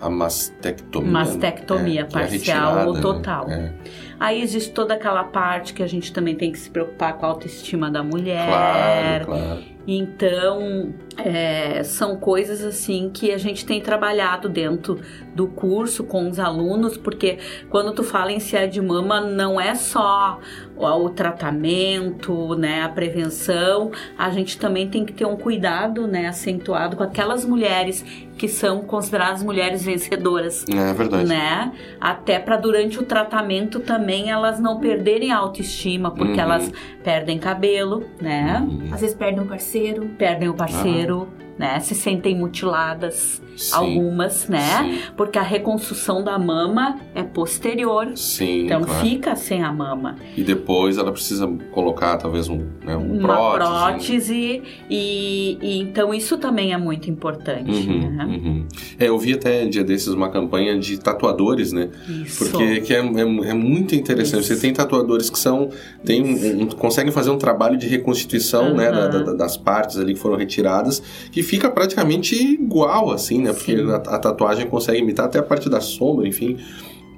a 0.00 0.08
mastectomia. 0.08 1.10
Mastectomia 1.10 2.02
né? 2.02 2.08
parcial 2.10 2.88
ou 2.88 2.94
né? 2.94 3.00
total. 3.02 3.48
Né? 3.48 3.74
É. 3.84 4.07
Aí 4.18 4.42
existe 4.42 4.72
toda 4.72 4.94
aquela 4.94 5.24
parte 5.24 5.72
que 5.72 5.82
a 5.82 5.86
gente 5.86 6.12
também 6.12 6.34
tem 6.34 6.50
que 6.50 6.58
se 6.58 6.70
preocupar 6.70 7.14
com 7.14 7.26
a 7.26 7.28
autoestima 7.28 7.90
da 7.90 8.02
mulher. 8.02 8.46
Claro, 8.46 9.26
claro 9.26 9.78
Então, 9.86 10.92
é, 11.16 11.82
são 11.82 12.16
coisas 12.16 12.62
assim 12.62 13.10
que 13.12 13.32
a 13.32 13.38
gente 13.38 13.64
tem 13.64 13.80
trabalhado 13.80 14.48
dentro 14.48 15.00
do 15.34 15.46
curso 15.48 16.04
com 16.04 16.28
os 16.28 16.38
alunos, 16.38 16.96
porque 16.96 17.38
quando 17.70 17.92
tu 17.92 18.04
fala 18.04 18.30
em 18.30 18.38
CA 18.38 18.66
de 18.66 18.80
mama, 18.80 19.20
não 19.20 19.60
é 19.60 19.74
só 19.74 20.40
o 20.76 21.10
tratamento, 21.10 22.54
né, 22.54 22.82
a 22.82 22.88
prevenção, 22.88 23.90
a 24.16 24.30
gente 24.30 24.58
também 24.58 24.88
tem 24.88 25.04
que 25.04 25.12
ter 25.12 25.24
um 25.24 25.36
cuidado, 25.36 26.06
né, 26.06 26.26
acentuado 26.26 26.96
com 26.96 27.02
aquelas 27.02 27.44
mulheres 27.44 28.04
que 28.38 28.46
são 28.46 28.82
consideradas 28.82 29.42
mulheres 29.42 29.84
vencedoras. 29.84 30.64
É 30.68 30.92
verdade. 30.94 31.28
Né? 31.28 31.72
Até 32.00 32.38
para 32.38 32.56
durante 32.56 32.98
o 33.00 33.02
tratamento 33.02 33.80
também 33.80 34.07
elas 34.30 34.58
não 34.58 34.78
perderem 34.78 35.32
a 35.32 35.36
autoestima, 35.36 36.10
porque 36.10 36.34
uhum. 36.34 36.40
elas 36.40 36.72
perdem 37.02 37.38
cabelo, 37.38 38.04
né? 38.20 38.66
Uhum. 38.66 38.88
Às 38.92 39.00
vezes 39.00 39.16
perdem 39.16 39.42
o 39.42 39.46
parceiro. 39.46 40.08
Perdem 40.16 40.48
o 40.48 40.54
parceiro. 40.54 41.28
Uhum 41.40 41.47
né? 41.58 41.80
Se 41.80 41.94
sentem 41.94 42.36
mutiladas, 42.36 43.42
Sim. 43.58 43.74
algumas, 43.74 44.48
né? 44.48 44.84
Sim. 44.84 45.12
Porque 45.16 45.38
a 45.38 45.42
reconstrução 45.42 46.22
da 46.22 46.38
mama 46.38 46.98
é 47.14 47.22
posterior. 47.22 48.12
Sim, 48.16 48.66
então 48.66 48.82
claro. 48.82 49.04
fica 49.04 49.34
sem 49.34 49.62
a 49.62 49.72
mama. 49.72 50.16
E 50.36 50.42
depois 50.42 50.96
ela 50.96 51.10
precisa 51.10 51.46
colocar 51.72 52.16
talvez 52.16 52.48
um, 52.48 52.64
né, 52.84 52.96
um 52.96 53.18
Uma 53.18 53.28
prótese. 53.28 54.06
prótese 54.06 54.62
e, 54.88 55.58
e, 55.60 55.78
então 55.80 56.14
isso 56.14 56.38
também 56.38 56.72
é 56.72 56.78
muito 56.78 57.10
importante. 57.10 57.70
Uhum, 57.70 58.10
né? 58.10 58.24
uhum. 58.24 58.66
É, 58.98 59.08
eu 59.08 59.18
vi 59.18 59.34
até 59.34 59.66
dia 59.66 59.82
desses 59.82 60.08
uma 60.08 60.30
campanha 60.30 60.78
de 60.78 60.98
tatuadores, 60.98 61.72
né? 61.72 61.90
Isso. 62.08 62.44
Porque 62.44 62.80
que 62.82 62.94
é, 62.94 62.98
é, 62.98 63.50
é 63.50 63.54
muito 63.54 63.94
interessante. 63.94 64.42
Isso. 64.42 64.54
Você 64.54 64.60
tem 64.60 64.72
tatuadores 64.72 65.28
que 65.28 65.38
são 65.38 65.70
tem 66.04 66.22
um, 66.22 66.62
um, 66.62 66.66
conseguem 66.68 67.12
fazer 67.12 67.30
um 67.30 67.38
trabalho 67.38 67.76
de 67.76 67.88
reconstituição, 67.88 68.70
uhum. 68.70 68.76
né, 68.76 68.90
da, 68.90 69.08
da, 69.08 69.32
das 69.32 69.56
partes 69.56 69.98
ali 69.98 70.14
que 70.14 70.20
foram 70.20 70.36
retiradas, 70.36 71.02
que 71.32 71.42
fica 71.48 71.70
praticamente 71.70 72.34
igual, 72.34 73.10
assim, 73.10 73.40
né? 73.40 73.52
Porque 73.54 73.72
a, 73.72 73.96
a, 73.96 74.18
tatuagem 74.18 74.66
consegue 74.66 74.98
imitar 74.98 75.24
até 75.26 75.38
a 75.38 75.42
parte 75.42 75.70
da 75.70 75.80
sombra, 75.80 76.28
enfim. 76.28 76.58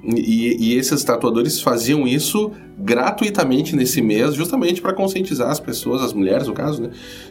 E, 0.03 0.71
e 0.71 0.77
esses 0.77 1.03
tatuadores 1.03 1.61
faziam 1.61 2.07
isso 2.07 2.51
gratuitamente 2.77 3.75
nesse 3.75 4.01
mês, 4.01 4.33
justamente 4.33 4.81
para 4.81 4.91
conscientizar 4.93 5.49
as 5.51 5.59
pessoas, 5.59 6.01
as 6.01 6.13
mulheres 6.13 6.47
no 6.47 6.53
caso, 6.53 6.81
né, 6.81 6.89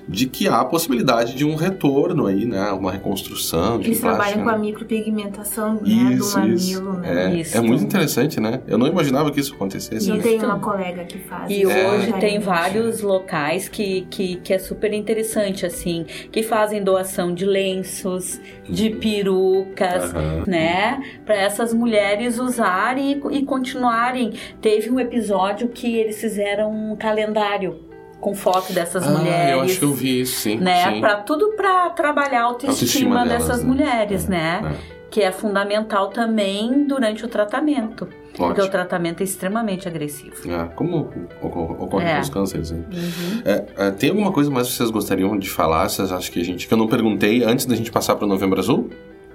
de 0.09 0.27
que 0.27 0.47
há 0.47 0.61
a 0.61 0.65
possibilidade 0.65 1.35
de 1.35 1.45
um 1.45 1.57
retorno 1.57 2.27
aí, 2.27 2.45
né, 2.47 2.71
uma 2.71 2.93
reconstrução. 2.93 3.81
Eles 3.81 4.01
trabalham 4.01 4.39
né? 4.39 4.45
com 4.45 4.51
a 4.51 4.59
micropigmentação 4.59 5.75
né, 5.75 5.81
isso, 6.15 6.35
do 6.35 6.41
mamilo, 6.41 6.55
isso. 6.55 6.93
né? 7.01 7.35
É, 7.35 7.41
isso. 7.41 7.57
é 7.57 7.61
muito 7.61 7.83
interessante, 7.83 8.39
né? 8.39 8.61
Eu 8.69 8.79
não 8.79 8.87
imaginava 8.87 9.31
que 9.33 9.41
isso 9.41 9.55
acontecesse. 9.55 10.09
Eu 10.09 10.23
tenho 10.23 10.45
uma 10.45 10.61
colega 10.61 11.05
que 11.05 11.19
faz. 11.19 11.51
E 11.51 11.67
hoje 11.67 12.13
tem 12.21 12.39
vários 12.39 13.01
locais 13.01 13.69
que, 13.69 14.07
que, 14.09 14.37
que 14.37 14.53
é 14.53 14.59
super 14.59 14.93
interessante, 14.93 15.67
assim, 15.67 16.07
que 16.31 16.45
fazem 16.45 16.83
doação 16.85 17.35
de 17.35 17.45
lenços, 17.45 18.41
de 18.69 18.91
perucas, 18.91 20.13
uhum. 20.13 20.45
né, 20.47 21.03
para 21.25 21.35
essas 21.35 21.75
mulheres 21.75 22.39
usarem 22.39 22.60
e, 22.99 23.21
e 23.31 23.45
continuarem. 23.45 24.33
Teve 24.61 24.91
um 24.91 24.99
episódio 24.99 25.69
que 25.69 25.97
eles 25.97 26.21
fizeram 26.21 26.71
um 26.71 26.97
calendário 26.97 27.91
com 28.21 28.35
foto 28.35 28.73
dessas 28.73 29.07
ah, 29.07 29.11
mulheres. 29.11 29.53
Eu 29.53 29.61
acho 29.63 29.79
que 29.79 29.85
eu 29.85 29.95
vi 29.95 30.21
isso, 30.21 30.41
sim. 30.41 30.59
Né? 30.59 31.01
Para 31.01 31.17
tudo 31.17 31.53
para 31.57 31.91
trabalhar 31.91 32.43
a 32.43 32.45
autoestima, 32.45 32.73
autoestima 32.73 33.25
delas, 33.25 33.47
dessas 33.47 33.63
né? 33.63 33.69
mulheres, 33.69 34.27
é, 34.27 34.31
né? 34.31 34.77
É. 34.97 35.01
Que 35.11 35.23
é 35.23 35.33
fundamental 35.33 36.09
também 36.09 36.87
durante 36.87 37.25
o 37.25 37.29
tratamento. 37.29 38.05
Ótimo. 38.05 38.47
Porque 38.47 38.61
o 38.61 38.71
tratamento 38.71 39.23
é 39.23 39.25
extremamente 39.25 39.89
agressivo. 39.89 40.35
É, 40.49 40.65
como 40.77 41.11
ocorre 41.43 42.05
é. 42.05 42.15
com 42.15 42.21
os 42.21 42.29
cânceres. 42.29 42.71
Né? 42.71 42.85
Uhum. 42.93 43.43
É, 43.45 43.87
é, 43.89 43.91
tem 43.91 44.11
alguma 44.11 44.31
coisa 44.31 44.51
mais 44.51 44.69
que 44.69 44.75
vocês 44.75 44.91
gostariam 44.91 45.37
de 45.37 45.51
falar? 45.51 45.89
Vocês 45.89 46.13
acham 46.13 46.33
que 46.33 46.41
a 46.41 46.45
gente. 46.45 46.69
que 46.69 46.73
eu 46.73 46.79
não 46.79 46.87
perguntei 46.87 47.43
antes 47.43 47.67
da 47.67 47.75
gente 47.75 47.91
passar 47.91 48.15
para 48.15 48.25
o 48.25 48.29
Novembro 48.29 48.61
Azul? 48.61 48.89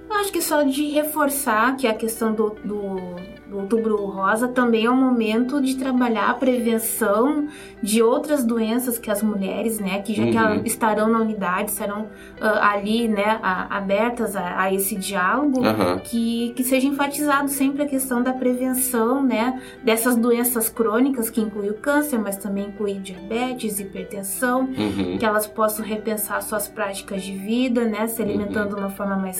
Eu 0.08 0.16
acho 0.16 0.32
que 0.32 0.40
só 0.40 0.62
de 0.62 0.88
reforçar 0.90 1.76
que 1.76 1.86
a 1.86 1.94
questão 1.94 2.32
do, 2.32 2.50
do 2.64 3.16
do 3.48 3.58
Outubro 3.58 3.96
Rosa 4.06 4.48
também 4.48 4.86
é 4.86 4.90
um 4.90 4.96
momento 4.96 5.60
de 5.60 5.76
trabalhar 5.76 6.30
a 6.30 6.34
prevenção 6.34 7.48
de 7.82 8.02
outras 8.02 8.44
doenças 8.44 8.98
que 8.98 9.10
as 9.10 9.22
mulheres, 9.22 9.78
né, 9.78 10.02
que 10.02 10.12
já 10.12 10.22
uhum. 10.24 10.30
que 10.30 10.36
elas 10.36 10.62
estarão 10.64 11.08
na 11.08 11.20
unidade, 11.20 11.70
serão 11.70 12.02
uh, 12.02 12.58
ali, 12.60 13.06
né, 13.06 13.38
a, 13.42 13.76
abertas 13.76 14.34
a, 14.34 14.62
a, 14.62 14.74
esse 14.74 14.96
diálogo, 14.96 15.60
uhum. 15.60 15.98
que, 16.02 16.52
que 16.56 16.64
seja 16.64 16.86
enfatizado 16.86 17.48
sempre 17.48 17.82
a 17.82 17.86
questão 17.86 18.22
da 18.22 18.32
prevenção, 18.32 19.22
né, 19.22 19.62
dessas 19.82 20.16
doenças 20.16 20.68
crônicas, 20.68 21.30
que 21.30 21.40
inclui 21.40 21.70
o 21.70 21.74
câncer, 21.74 22.18
mas 22.18 22.36
também 22.36 22.66
inclui 22.66 22.94
diabetes, 22.94 23.78
hipertensão, 23.78 24.62
uhum. 24.62 25.18
que 25.18 25.24
elas 25.24 25.46
possam 25.46 25.84
repensar 25.84 26.42
suas 26.42 26.66
práticas 26.66 27.22
de 27.22 27.32
vida, 27.32 27.84
né, 27.84 28.08
se 28.08 28.20
alimentando 28.20 28.70
uhum. 28.70 28.74
de 28.74 28.80
uma 28.80 28.90
forma 28.90 29.16
mais 29.16 29.36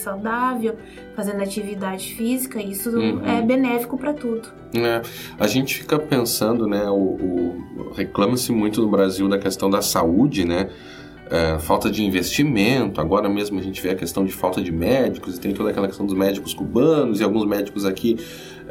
saudável, 0.57 0.75
fazendo 1.15 1.41
atividade 1.41 2.13
física, 2.13 2.61
isso 2.61 2.89
uhum. 2.89 3.25
é 3.25 3.41
benéfico 3.41 3.97
para 3.97 4.13
tudo. 4.13 4.49
É, 4.73 5.01
a 5.39 5.47
gente 5.47 5.75
fica 5.75 5.97
pensando, 5.99 6.67
né, 6.67 6.89
o, 6.89 6.95
o 6.95 7.93
reclama-se 7.95 8.51
muito 8.51 8.81
no 8.81 8.89
Brasil 8.89 9.29
da 9.29 9.37
questão 9.37 9.69
da 9.69 9.81
saúde, 9.81 10.43
né, 10.45 10.69
é, 11.29 11.59
falta 11.59 11.89
de 11.89 12.03
investimento, 12.03 13.01
agora 13.01 13.27
mesmo 13.27 13.59
a 13.59 13.61
gente 13.61 13.81
vê 13.81 13.91
a 13.91 13.95
questão 13.95 14.23
de 14.23 14.31
falta 14.31 14.61
de 14.61 14.71
médicos, 14.71 15.37
e 15.37 15.39
tem 15.39 15.53
toda 15.53 15.69
aquela 15.69 15.87
questão 15.87 16.05
dos 16.05 16.15
médicos 16.15 16.53
cubanos 16.53 17.19
e 17.19 17.23
alguns 17.23 17.45
médicos 17.45 17.85
aqui, 17.85 18.17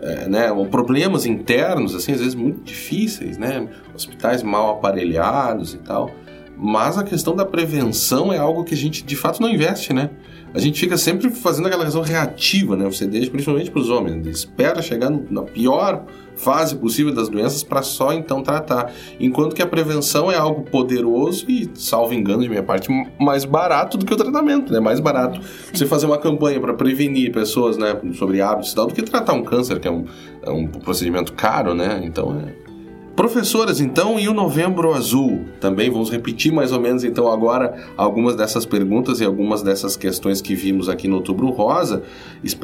é, 0.00 0.28
né, 0.28 0.48
problemas 0.70 1.26
internos, 1.26 1.94
assim, 1.94 2.12
às 2.12 2.20
vezes 2.20 2.34
muito 2.34 2.62
difíceis, 2.62 3.38
né, 3.38 3.68
hospitais 3.94 4.42
mal 4.42 4.70
aparelhados 4.70 5.74
e 5.74 5.78
tal, 5.78 6.10
mas 6.56 6.96
a 6.96 7.04
questão 7.04 7.36
da 7.36 7.44
prevenção 7.44 8.32
é 8.32 8.38
algo 8.38 8.64
que 8.64 8.72
a 8.72 8.76
gente 8.76 9.04
de 9.04 9.14
fato 9.14 9.42
não 9.42 9.48
investe, 9.48 9.92
né? 9.92 10.08
A 10.56 10.58
gente 10.58 10.80
fica 10.80 10.96
sempre 10.96 11.28
fazendo 11.28 11.66
aquela 11.66 11.84
questão 11.84 12.00
reativa, 12.00 12.74
né? 12.76 12.86
Você 12.86 13.06
deixa, 13.06 13.30
principalmente 13.30 13.70
para 13.70 13.78
os 13.78 13.90
homens, 13.90 14.26
espera 14.26 14.80
chegar 14.80 15.10
na 15.10 15.42
pior 15.42 16.06
fase 16.34 16.74
possível 16.76 17.14
das 17.14 17.28
doenças 17.28 17.62
para 17.62 17.82
só 17.82 18.10
então 18.14 18.42
tratar. 18.42 18.90
Enquanto 19.20 19.54
que 19.54 19.60
a 19.60 19.66
prevenção 19.66 20.32
é 20.32 20.36
algo 20.36 20.62
poderoso 20.62 21.44
e, 21.46 21.70
salvo 21.74 22.14
engano 22.14 22.42
de 22.42 22.48
minha 22.48 22.62
parte, 22.62 22.88
mais 23.20 23.44
barato 23.44 23.98
do 23.98 24.06
que 24.06 24.14
o 24.14 24.16
tratamento, 24.16 24.72
né? 24.72 24.80
Mais 24.80 24.98
barato 24.98 25.42
você 25.74 25.84
fazer 25.84 26.06
uma 26.06 26.16
campanha 26.16 26.58
para 26.58 26.72
prevenir 26.72 27.32
pessoas, 27.32 27.76
né, 27.76 27.94
sobre 28.14 28.40
hábitos 28.40 28.72
e 28.72 28.74
tal, 28.74 28.86
do 28.86 28.94
que 28.94 29.02
tratar 29.02 29.34
um 29.34 29.44
câncer, 29.44 29.78
que 29.78 29.88
é 29.88 29.90
um, 29.90 30.06
é 30.42 30.50
um 30.50 30.66
procedimento 30.66 31.34
caro, 31.34 31.74
né? 31.74 32.00
Então 32.02 32.34
é 32.34 32.65
Professoras, 33.16 33.80
então, 33.80 34.20
e 34.20 34.28
o 34.28 34.34
Novembro 34.34 34.92
Azul? 34.92 35.46
Também 35.58 35.90
vamos 35.90 36.10
repetir 36.10 36.52
mais 36.52 36.70
ou 36.70 36.78
menos, 36.78 37.02
então, 37.02 37.32
agora 37.32 37.74
algumas 37.96 38.36
dessas 38.36 38.66
perguntas 38.66 39.20
e 39.20 39.24
algumas 39.24 39.62
dessas 39.62 39.96
questões 39.96 40.42
que 40.42 40.54
vimos 40.54 40.86
aqui 40.86 41.08
no 41.08 41.16
Outubro 41.16 41.48
Rosa. 41.48 42.02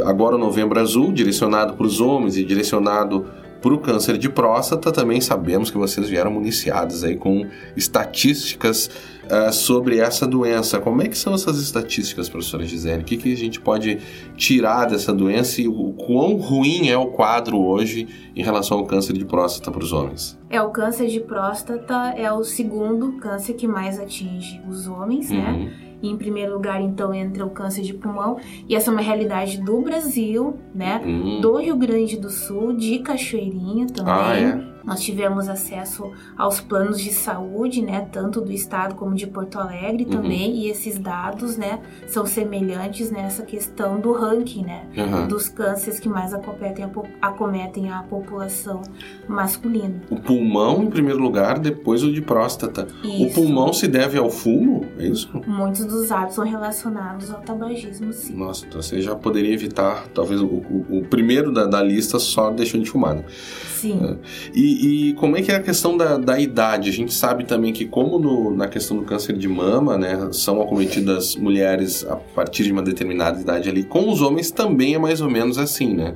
Agora 0.04 0.36
o 0.36 0.38
Novembro 0.38 0.78
Azul, 0.78 1.10
direcionado 1.10 1.72
para 1.72 1.86
os 1.86 2.02
homens 2.02 2.36
e 2.36 2.44
direcionado 2.44 3.24
para 3.62 3.72
o 3.72 3.79
câncer 3.79 4.18
de 4.18 4.29
próstata, 4.29 4.90
também 4.90 5.20
sabemos 5.20 5.70
que 5.70 5.79
vocês 5.79 6.09
vieram 6.09 6.33
municiados 6.33 7.05
aí 7.05 7.16
com 7.16 7.46
estatísticas 7.77 8.90
uh, 9.25 9.53
sobre 9.53 9.98
essa 9.98 10.27
doença. 10.27 10.81
Como 10.81 11.01
é 11.01 11.07
que 11.07 11.16
são 11.16 11.33
essas 11.33 11.61
estatísticas, 11.61 12.29
professora 12.29 12.64
Gisele? 12.66 13.03
O 13.03 13.05
que, 13.05 13.16
que 13.16 13.33
a 13.33 13.37
gente 13.37 13.61
pode 13.61 13.98
tirar 14.37 14.87
dessa 14.87 15.14
doença 15.14 15.61
e 15.61 15.68
o 15.68 15.92
quão 15.92 16.35
ruim 16.35 16.88
é 16.88 16.96
o 16.96 17.07
quadro 17.07 17.57
hoje 17.59 18.09
em 18.35 18.42
relação 18.42 18.79
ao 18.79 18.85
câncer 18.85 19.12
de 19.12 19.25
próstata 19.25 19.70
para 19.70 19.85
os 19.85 19.92
homens? 19.92 20.37
É, 20.51 20.61
o 20.61 20.70
câncer 20.70 21.07
de 21.07 21.20
próstata 21.20 22.14
é 22.16 22.33
o 22.33 22.42
segundo 22.42 23.12
câncer 23.12 23.55
que 23.55 23.68
mais 23.68 24.01
atinge 24.01 24.61
os 24.68 24.88
homens, 24.88 25.31
né? 25.31 25.38
uhum. 25.38 25.64
né? 25.66 25.91
E 26.02 26.08
em 26.08 26.16
primeiro 26.16 26.54
lugar, 26.54 26.80
então, 26.80 27.14
entra 27.14 27.46
o 27.46 27.50
câncer 27.50 27.82
de 27.82 27.94
pulmão. 27.94 28.38
E 28.68 28.74
essa 28.74 28.90
é 28.90 28.92
uma 28.92 29.00
realidade 29.00 29.60
do 29.62 29.80
Brasil, 29.80 30.58
né? 30.74 31.00
Uhum. 31.04 31.40
Do 31.40 31.56
Rio 31.56 31.76
Grande 31.76 32.16
do 32.16 32.30
Sul, 32.30 32.72
de 32.72 32.98
Cachoeirinha 32.98 33.86
também. 33.86 34.14
Ah, 34.14 34.36
é? 34.36 34.71
Nós 34.85 35.01
tivemos 35.01 35.49
acesso 35.49 36.11
aos 36.37 36.61
planos 36.61 37.01
de 37.01 37.12
saúde, 37.12 37.83
né, 37.83 38.09
tanto 38.12 38.40
do 38.40 38.53
estado 38.53 38.95
como 38.95 39.14
de 39.14 39.27
Porto 39.27 39.59
Alegre 39.59 40.05
uhum. 40.05 40.11
também, 40.11 40.57
e 40.57 40.68
esses 40.68 40.99
dados, 40.99 41.57
né, 41.57 41.81
são 42.07 42.27
semelhantes 42.27 43.11
nessa 43.11 43.42
questão 43.42 44.01
do 44.01 44.12
ranking, 44.12 44.64
né, 44.64 44.87
uhum. 44.97 45.29
dos 45.29 45.49
cânceres 45.49 46.01
que 46.01 46.09
mais 46.09 46.35
acometem 46.35 46.85
a, 46.85 46.90
acometem 47.21 47.90
a 47.90 48.03
população 48.03 48.83
masculina. 49.29 50.01
O 50.11 50.16
pulmão 50.16 50.83
em 50.83 50.90
primeiro 50.90 51.21
lugar, 51.21 51.59
depois 51.59 52.03
o 52.03 52.12
de 52.12 52.21
próstata. 52.21 52.87
Isso. 53.03 53.25
O 53.25 53.33
pulmão 53.33 53.73
se 53.73 53.87
deve 53.88 54.18
ao 54.18 54.31
fumo, 54.31 54.87
é 54.99 55.07
isso? 55.07 55.29
Muitos 55.47 55.85
dos 55.85 56.11
hábitos 56.11 56.37
são 56.37 56.45
relacionados 56.45 57.31
ao 57.31 57.40
tabagismo, 57.40 58.12
sim. 58.12 58.35
Nossa, 58.35 58.66
então 58.66 58.81
você 58.81 59.01
já 59.01 59.14
poderia 59.14 59.53
evitar, 59.53 60.07
talvez 60.14 60.40
o, 60.40 60.47
o, 60.47 60.87
o 60.99 61.05
primeiro 61.05 61.53
da, 61.53 61.66
da, 61.66 61.83
lista 61.83 62.18
só 62.18 62.51
deixando 62.51 62.85
de 62.85 62.90
fumar, 62.90 63.14
né? 63.14 63.25
Sim. 63.75 64.01
É. 64.05 64.16
E, 64.55 64.71
e, 64.72 65.12
como 65.14 65.37
é 65.37 65.42
que 65.42 65.50
é 65.50 65.56
a 65.56 65.62
questão 65.62 65.96
da, 65.96 66.16
da 66.18 66.38
idade? 66.38 66.88
A 66.88 66.92
gente 66.92 67.12
sabe 67.12 67.44
também 67.44 67.72
que 67.72 67.85
como 67.85 68.18
no, 68.18 68.54
na 68.54 68.68
questão 68.68 68.96
do 68.96 69.04
câncer 69.04 69.37
de 69.37 69.48
mama, 69.48 69.96
né, 69.96 70.28
são 70.32 70.61
acometidas 70.61 71.37
mulheres 71.37 72.04
a 72.06 72.16
partir 72.16 72.64
de 72.64 72.72
uma 72.72 72.82
determinada 72.82 73.40
idade 73.40 73.68
ali, 73.68 73.85
com 73.85 74.08
os 74.11 74.20
homens 74.22 74.50
também 74.50 74.94
é 74.94 74.98
mais 74.98 75.20
ou 75.20 75.30
menos 75.30 75.58
assim, 75.58 75.94
né? 75.94 76.14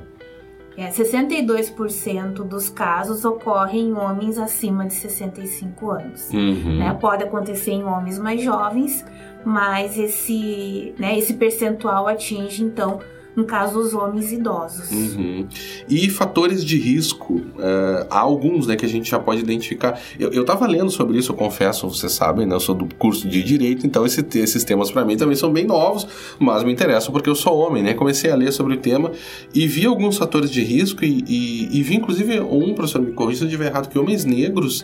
É, 0.77 0.89
62% 0.89 2.43
dos 2.43 2.69
casos 2.69 3.25
ocorrem 3.25 3.87
em 3.87 3.93
homens 3.93 4.37
acima 4.37 4.85
de 4.85 4.93
65 4.93 5.89
anos. 5.89 6.29
Uhum. 6.31 6.77
Né? 6.77 6.95
Pode 7.01 7.23
acontecer 7.23 7.71
em 7.71 7.83
homens 7.83 8.19
mais 8.19 8.43
jovens, 8.43 9.03
mas 9.43 9.97
esse, 9.97 10.93
né, 10.99 11.17
esse 11.17 11.33
percentual 11.33 12.07
atinge, 12.07 12.63
então, 12.63 12.99
no 13.37 13.45
caso, 13.45 13.79
os 13.79 13.93
homens 13.93 14.31
idosos. 14.31 14.89
Uhum. 14.91 15.47
E 15.87 16.09
fatores 16.09 16.65
de 16.65 16.75
risco, 16.79 17.39
é, 17.59 18.07
há 18.09 18.19
alguns 18.19 18.65
né, 18.65 18.75
que 18.75 18.83
a 18.83 18.89
gente 18.89 19.11
já 19.11 19.19
pode 19.19 19.41
identificar. 19.41 20.01
Eu, 20.19 20.31
eu 20.31 20.43
tava 20.43 20.65
lendo 20.65 20.89
sobre 20.89 21.19
isso, 21.19 21.33
eu 21.33 21.35
confesso, 21.35 21.87
vocês 21.87 22.11
sabem, 22.11 22.47
né, 22.47 22.55
eu 22.55 22.59
sou 22.59 22.73
do 22.73 22.87
curso 22.95 23.29
de 23.29 23.43
Direito, 23.43 23.85
então 23.85 24.07
esse, 24.07 24.25
esses 24.39 24.63
temas 24.63 24.89
para 24.89 25.05
mim 25.05 25.15
também 25.15 25.35
são 25.35 25.53
bem 25.53 25.67
novos, 25.67 26.07
mas 26.39 26.63
me 26.63 26.73
interessam 26.73 27.13
porque 27.13 27.29
eu 27.29 27.35
sou 27.35 27.55
homem, 27.55 27.83
né? 27.83 27.93
Comecei 27.93 28.31
a 28.31 28.35
ler 28.35 28.51
sobre 28.51 28.73
o 28.73 28.77
tema 28.77 29.11
e 29.53 29.67
vi 29.67 29.85
alguns 29.85 30.17
fatores 30.17 30.49
de 30.49 30.63
risco 30.63 31.05
e, 31.05 31.23
e, 31.27 31.77
e 31.77 31.83
vi, 31.83 31.95
inclusive, 31.95 32.39
um, 32.39 32.73
professor, 32.73 33.03
me 33.03 33.11
corrija 33.11 33.37
se 33.37 33.43
eu 33.43 33.49
estiver 33.49 33.67
errado, 33.67 33.87
que 33.87 33.99
homens 33.99 34.25
negros 34.25 34.83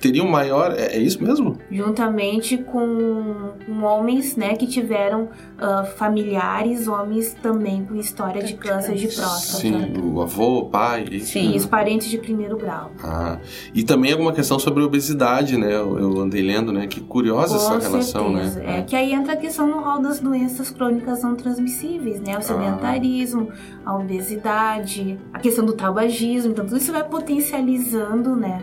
teriam 0.00 0.26
maior... 0.26 0.72
É, 0.72 0.96
é, 0.96 0.98
isso 0.98 1.22
mesmo? 1.22 1.58
Juntamente 1.70 2.56
com, 2.56 3.52
com 3.66 3.82
homens 3.82 4.34
né, 4.34 4.54
que 4.54 4.66
tiveram 4.66 5.24
uh, 5.24 5.86
familiares, 5.96 6.88
homens 6.88 7.34
também 7.42 7.65
também 7.66 7.84
com 7.84 7.96
história 7.96 8.42
de 8.42 8.54
câncer 8.54 8.94
de 8.94 9.08
próstata. 9.08 9.58
Sim, 9.58 10.00
o 10.00 10.22
avô, 10.22 10.60
o 10.60 10.66
pai. 10.66 11.20
Sim, 11.20 11.56
os 11.56 11.66
parentes 11.66 12.08
de 12.08 12.16
primeiro 12.16 12.56
grau. 12.56 12.92
Ah, 13.02 13.38
e 13.74 13.82
também 13.82 14.12
alguma 14.12 14.32
questão 14.32 14.58
sobre 14.58 14.82
obesidade, 14.84 15.56
né? 15.56 15.74
Eu, 15.74 15.98
eu 15.98 16.20
andei 16.20 16.42
lendo, 16.42 16.72
né? 16.72 16.86
Que 16.86 17.00
curiosa 17.00 17.58
com 17.58 17.76
essa 17.76 17.88
relação, 17.88 18.32
né? 18.32 18.44
certeza. 18.44 18.60
né? 18.60 18.78
É, 18.78 18.82
que 18.82 18.94
aí 18.94 19.12
entra 19.12 19.32
a 19.32 19.36
questão 19.36 19.66
no 19.66 19.80
rol 19.80 20.00
das 20.00 20.20
doenças 20.20 20.70
crônicas 20.70 21.22
não 21.22 21.34
transmissíveis, 21.34 22.20
né? 22.20 22.38
O 22.38 22.42
sedentarismo, 22.42 23.48
ah. 23.84 23.90
a 23.90 23.96
obesidade, 23.96 25.18
a 25.32 25.38
questão 25.40 25.64
do 25.64 25.72
tabagismo. 25.72 26.52
Então, 26.52 26.64
tudo 26.64 26.78
isso 26.78 26.92
vai 26.92 27.04
potencializando, 27.04 28.36
né? 28.36 28.62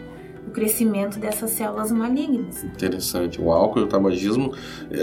Crescimento 0.54 1.20
dessas 1.20 1.52
células 1.52 1.92
malignas. 1.92 2.64
Interessante. 2.64 3.42
O 3.42 3.52
álcool 3.52 3.80
e 3.80 3.84
o 3.84 3.88
tabagismo, 3.88 4.54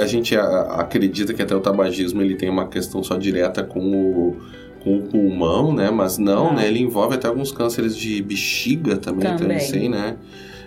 a 0.00 0.06
gente 0.06 0.36
acredita 0.36 1.34
que 1.34 1.42
até 1.42 1.54
o 1.54 1.60
tabagismo 1.60 2.22
ele 2.22 2.36
tem 2.36 2.48
uma 2.48 2.68
questão 2.68 3.02
só 3.02 3.16
direta 3.16 3.62
com 3.62 3.80
o 3.80 4.36
com 4.82 4.96
o 4.96 5.02
pulmão, 5.02 5.74
né? 5.74 5.90
Mas 5.90 6.16
não, 6.16 6.48
ah. 6.48 6.52
né? 6.54 6.68
Ele 6.68 6.80
envolve 6.80 7.14
até 7.14 7.28
alguns 7.28 7.52
cânceres 7.52 7.94
de 7.94 8.22
bexiga 8.22 8.96
também, 8.96 9.28
também. 9.36 9.56
até 9.56 9.58
sei, 9.58 9.90
né? 9.90 10.16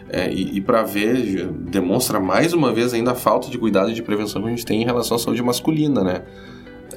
É, 0.10 0.32
e, 0.32 0.58
e 0.58 0.62
para 0.62 0.84
ver, 0.84 1.48
demonstra 1.48 2.20
mais 2.20 2.54
uma 2.54 2.72
vez 2.72 2.94
ainda 2.94 3.12
a 3.12 3.16
falta 3.16 3.50
de 3.50 3.58
cuidado 3.58 3.90
e 3.90 3.94
de 3.94 4.04
prevenção 4.04 4.42
que 4.44 4.48
a 4.48 4.52
gente 4.52 4.66
tem 4.66 4.82
em 4.82 4.86
relação 4.86 5.18
à 5.18 5.20
saúde 5.20 5.42
masculina, 5.42 6.04
né? 6.04 6.22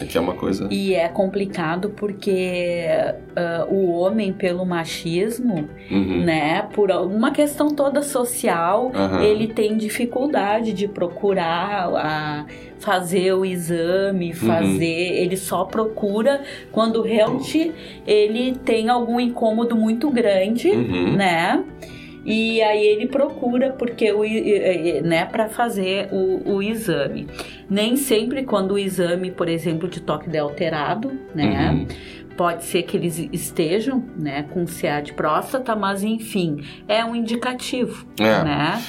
É 0.01 0.05
que 0.05 0.19
é 0.19 0.21
uma 0.21 0.35
coisa. 0.35 0.69
E 0.71 0.95
é 0.95 1.09
complicado 1.09 1.91
porque 1.91 2.85
uh, 3.31 3.73
o 3.73 3.91
homem, 3.93 4.33
pelo 4.33 4.65
machismo, 4.65 5.69
uhum. 5.91 6.25
né, 6.25 6.63
por 6.75 6.91
uma 6.91 7.31
questão 7.31 7.69
toda 7.69 8.03
social, 8.03 8.93
uhum. 8.95 9.23
ele 9.23 9.49
tem 9.49 9.77
dificuldade 9.77 10.73
de 10.73 10.87
procurar 10.87 11.89
a 11.95 12.47
fazer 12.79 13.33
o 13.33 13.45
exame, 13.45 14.31
uhum. 14.31 14.35
fazer, 14.35 15.11
uhum. 15.11 15.17
ele 15.17 15.37
só 15.37 15.65
procura 15.65 16.43
quando 16.71 17.03
realmente 17.03 17.73
ele 18.07 18.55
tem 18.65 18.89
algum 18.89 19.19
incômodo 19.19 19.75
muito 19.75 20.11
grande, 20.11 20.69
uhum. 20.71 21.17
né? 21.17 21.65
E 22.27 22.61
aí 22.61 22.85
ele 22.85 23.07
procura 23.07 23.71
porque 23.71 24.11
o, 24.13 24.23
né, 25.05 25.25
para 25.27 25.49
fazer 25.49 26.09
o, 26.11 26.57
o, 26.57 26.63
exame. 26.63 27.29
Nem 27.71 27.97
sempre 27.97 28.43
quando 28.43 28.73
o 28.73 28.79
exame, 28.79 29.31
por 29.31 29.49
exemplo, 29.49 29.89
de 29.89 30.01
toque 30.01 30.37
é 30.37 30.41
alterado, 30.41 31.13
né? 31.33 31.71
Uhum. 31.71 31.87
Pode 32.37 32.65
ser 32.65 32.83
que 32.83 32.97
eles 32.97 33.17
estejam, 33.33 34.05
né, 34.19 34.43
com 34.43 34.67
CA 34.67 35.01
de 35.01 35.13
próstata, 35.15 35.77
mas 35.77 36.03
enfim, 36.03 36.63
é 36.89 37.05
um 37.05 37.15
indicativo, 37.15 38.05
é. 38.19 38.45
né? 38.45 38.83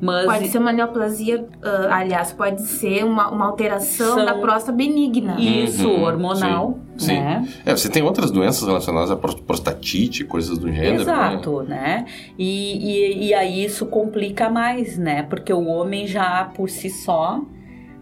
Mas 0.00 0.26
pode 0.26 0.48
ser 0.48 0.58
uma 0.58 0.72
neoplasia, 0.72 1.40
uh, 1.42 1.90
aliás, 1.90 2.32
pode 2.32 2.62
ser 2.62 3.04
uma, 3.04 3.30
uma 3.30 3.46
alteração 3.46 4.16
São... 4.16 4.24
da 4.24 4.34
próstata 4.34 4.72
benigna. 4.72 5.36
Isso, 5.38 5.88
uhum, 5.88 6.02
hormonal. 6.02 6.78
Sim, 6.98 7.14
né? 7.14 7.44
sim. 7.46 7.60
É, 7.64 7.76
você 7.76 7.88
tem 7.88 8.02
outras 8.02 8.30
doenças 8.30 8.66
relacionadas 8.66 9.10
à 9.10 9.16
prostatite, 9.16 10.24
coisas 10.24 10.58
do 10.58 10.70
gênero. 10.70 10.96
Né? 10.96 11.02
Exato, 11.02 11.62
né? 11.62 11.76
né? 11.76 12.04
E, 12.38 13.24
e, 13.24 13.28
e 13.28 13.34
aí 13.34 13.64
isso 13.64 13.86
complica 13.86 14.50
mais, 14.50 14.98
né? 14.98 15.22
Porque 15.22 15.52
o 15.52 15.66
homem 15.66 16.06
já 16.06 16.50
por 16.54 16.68
si 16.68 16.90
só 16.90 17.40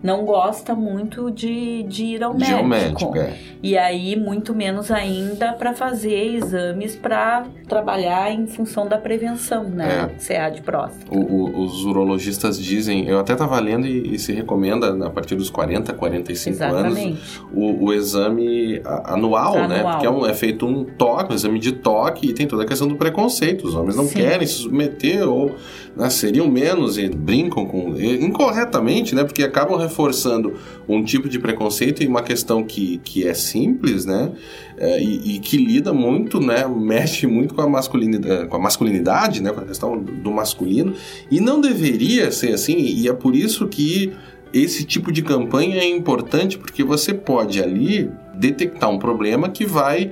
não 0.04 0.26
gosta 0.26 0.74
muito 0.74 1.30
de, 1.30 1.82
de 1.84 2.04
ir 2.04 2.22
ao 2.22 2.34
de 2.34 2.40
médico. 2.40 2.68
médico 2.68 3.16
é. 3.16 3.38
E 3.62 3.78
aí, 3.78 4.14
muito 4.14 4.54
menos 4.54 4.90
ainda 4.90 5.54
para 5.54 5.72
fazer 5.72 6.34
exames 6.36 6.94
para 6.94 7.46
trabalhar 7.66 8.30
em 8.30 8.46
função 8.46 8.86
da 8.86 8.98
prevenção, 8.98 9.64
né? 9.64 10.10
É. 10.14 10.22
CA 10.22 10.50
de 10.50 10.60
próstata. 10.60 11.06
O, 11.10 11.18
o, 11.18 11.64
os 11.64 11.86
urologistas 11.86 12.58
dizem, 12.58 13.08
eu 13.08 13.18
até 13.18 13.32
estava 13.32 13.58
lendo 13.58 13.86
e, 13.86 14.14
e, 14.14 14.18
se 14.18 14.34
recomenda 14.34 15.06
a 15.06 15.08
partir 15.08 15.36
dos 15.36 15.48
40, 15.48 15.94
45 15.94 16.54
Exatamente. 16.54 17.06
anos 17.06 17.42
o, 17.50 17.86
o 17.86 17.92
exame 17.94 18.82
anual, 19.04 19.54
anual, 19.56 19.68
né? 19.68 19.82
Porque 19.82 20.06
é, 20.06 20.10
um, 20.10 20.26
é, 20.26 20.34
feito 20.34 20.66
um 20.66 20.84
toque, 20.84 21.32
um 21.32 21.34
exame 21.34 21.58
de 21.58 21.72
toque 21.72 22.28
e 22.28 22.34
tem 22.34 22.46
toda 22.46 22.64
a 22.64 22.66
questão 22.66 22.86
do 22.86 22.96
preconceito. 22.96 23.66
Os 23.66 23.74
homens 23.74 23.96
não 23.96 24.06
Sim. 24.06 24.16
querem 24.16 24.46
se 24.46 24.54
submeter 24.54 25.26
ou 25.26 25.56
né, 25.96 26.10
seriam 26.10 26.46
menos 26.46 26.98
e 26.98 27.08
brincam 27.08 27.64
com 27.64 27.94
incorretamente, 27.96 29.14
né? 29.14 29.24
Porque 29.24 29.42
acabam 29.42 29.78
reforçando 29.94 30.54
um 30.88 31.02
tipo 31.04 31.28
de 31.28 31.38
preconceito 31.38 32.02
e 32.02 32.06
uma 32.06 32.22
questão 32.22 32.64
que, 32.64 32.98
que 32.98 33.26
é 33.26 33.32
simples, 33.32 34.04
né? 34.04 34.32
É, 34.76 35.00
e, 35.00 35.36
e, 35.36 35.38
que 35.38 35.56
lida 35.56 35.92
muito, 35.92 36.40
né? 36.40 36.66
Mexe 36.66 37.26
muito 37.26 37.54
com 37.54 37.62
a 37.62 37.68
masculinidade, 37.68 38.48
com 38.48 38.56
a 38.56 38.58
masculinidade, 38.58 39.40
né? 39.40 39.52
Com 39.52 39.60
a 39.60 39.64
questão 39.64 39.96
do 39.96 40.32
masculino 40.32 40.94
e 41.30 41.40
não 41.40 41.60
deveria 41.60 42.30
ser 42.32 42.52
assim. 42.52 42.76
E 42.76 43.08
é 43.08 43.12
por 43.12 43.36
isso 43.36 43.68
que 43.68 44.12
esse 44.52 44.84
tipo 44.84 45.12
de 45.12 45.22
campanha 45.22 45.76
é 45.76 45.88
importante 45.88 46.58
porque 46.58 46.82
você 46.84 47.14
pode 47.14 47.62
ali 47.62 48.10
detectar 48.34 48.90
um 48.90 48.98
problema 48.98 49.48
que 49.48 49.64
vai 49.64 50.10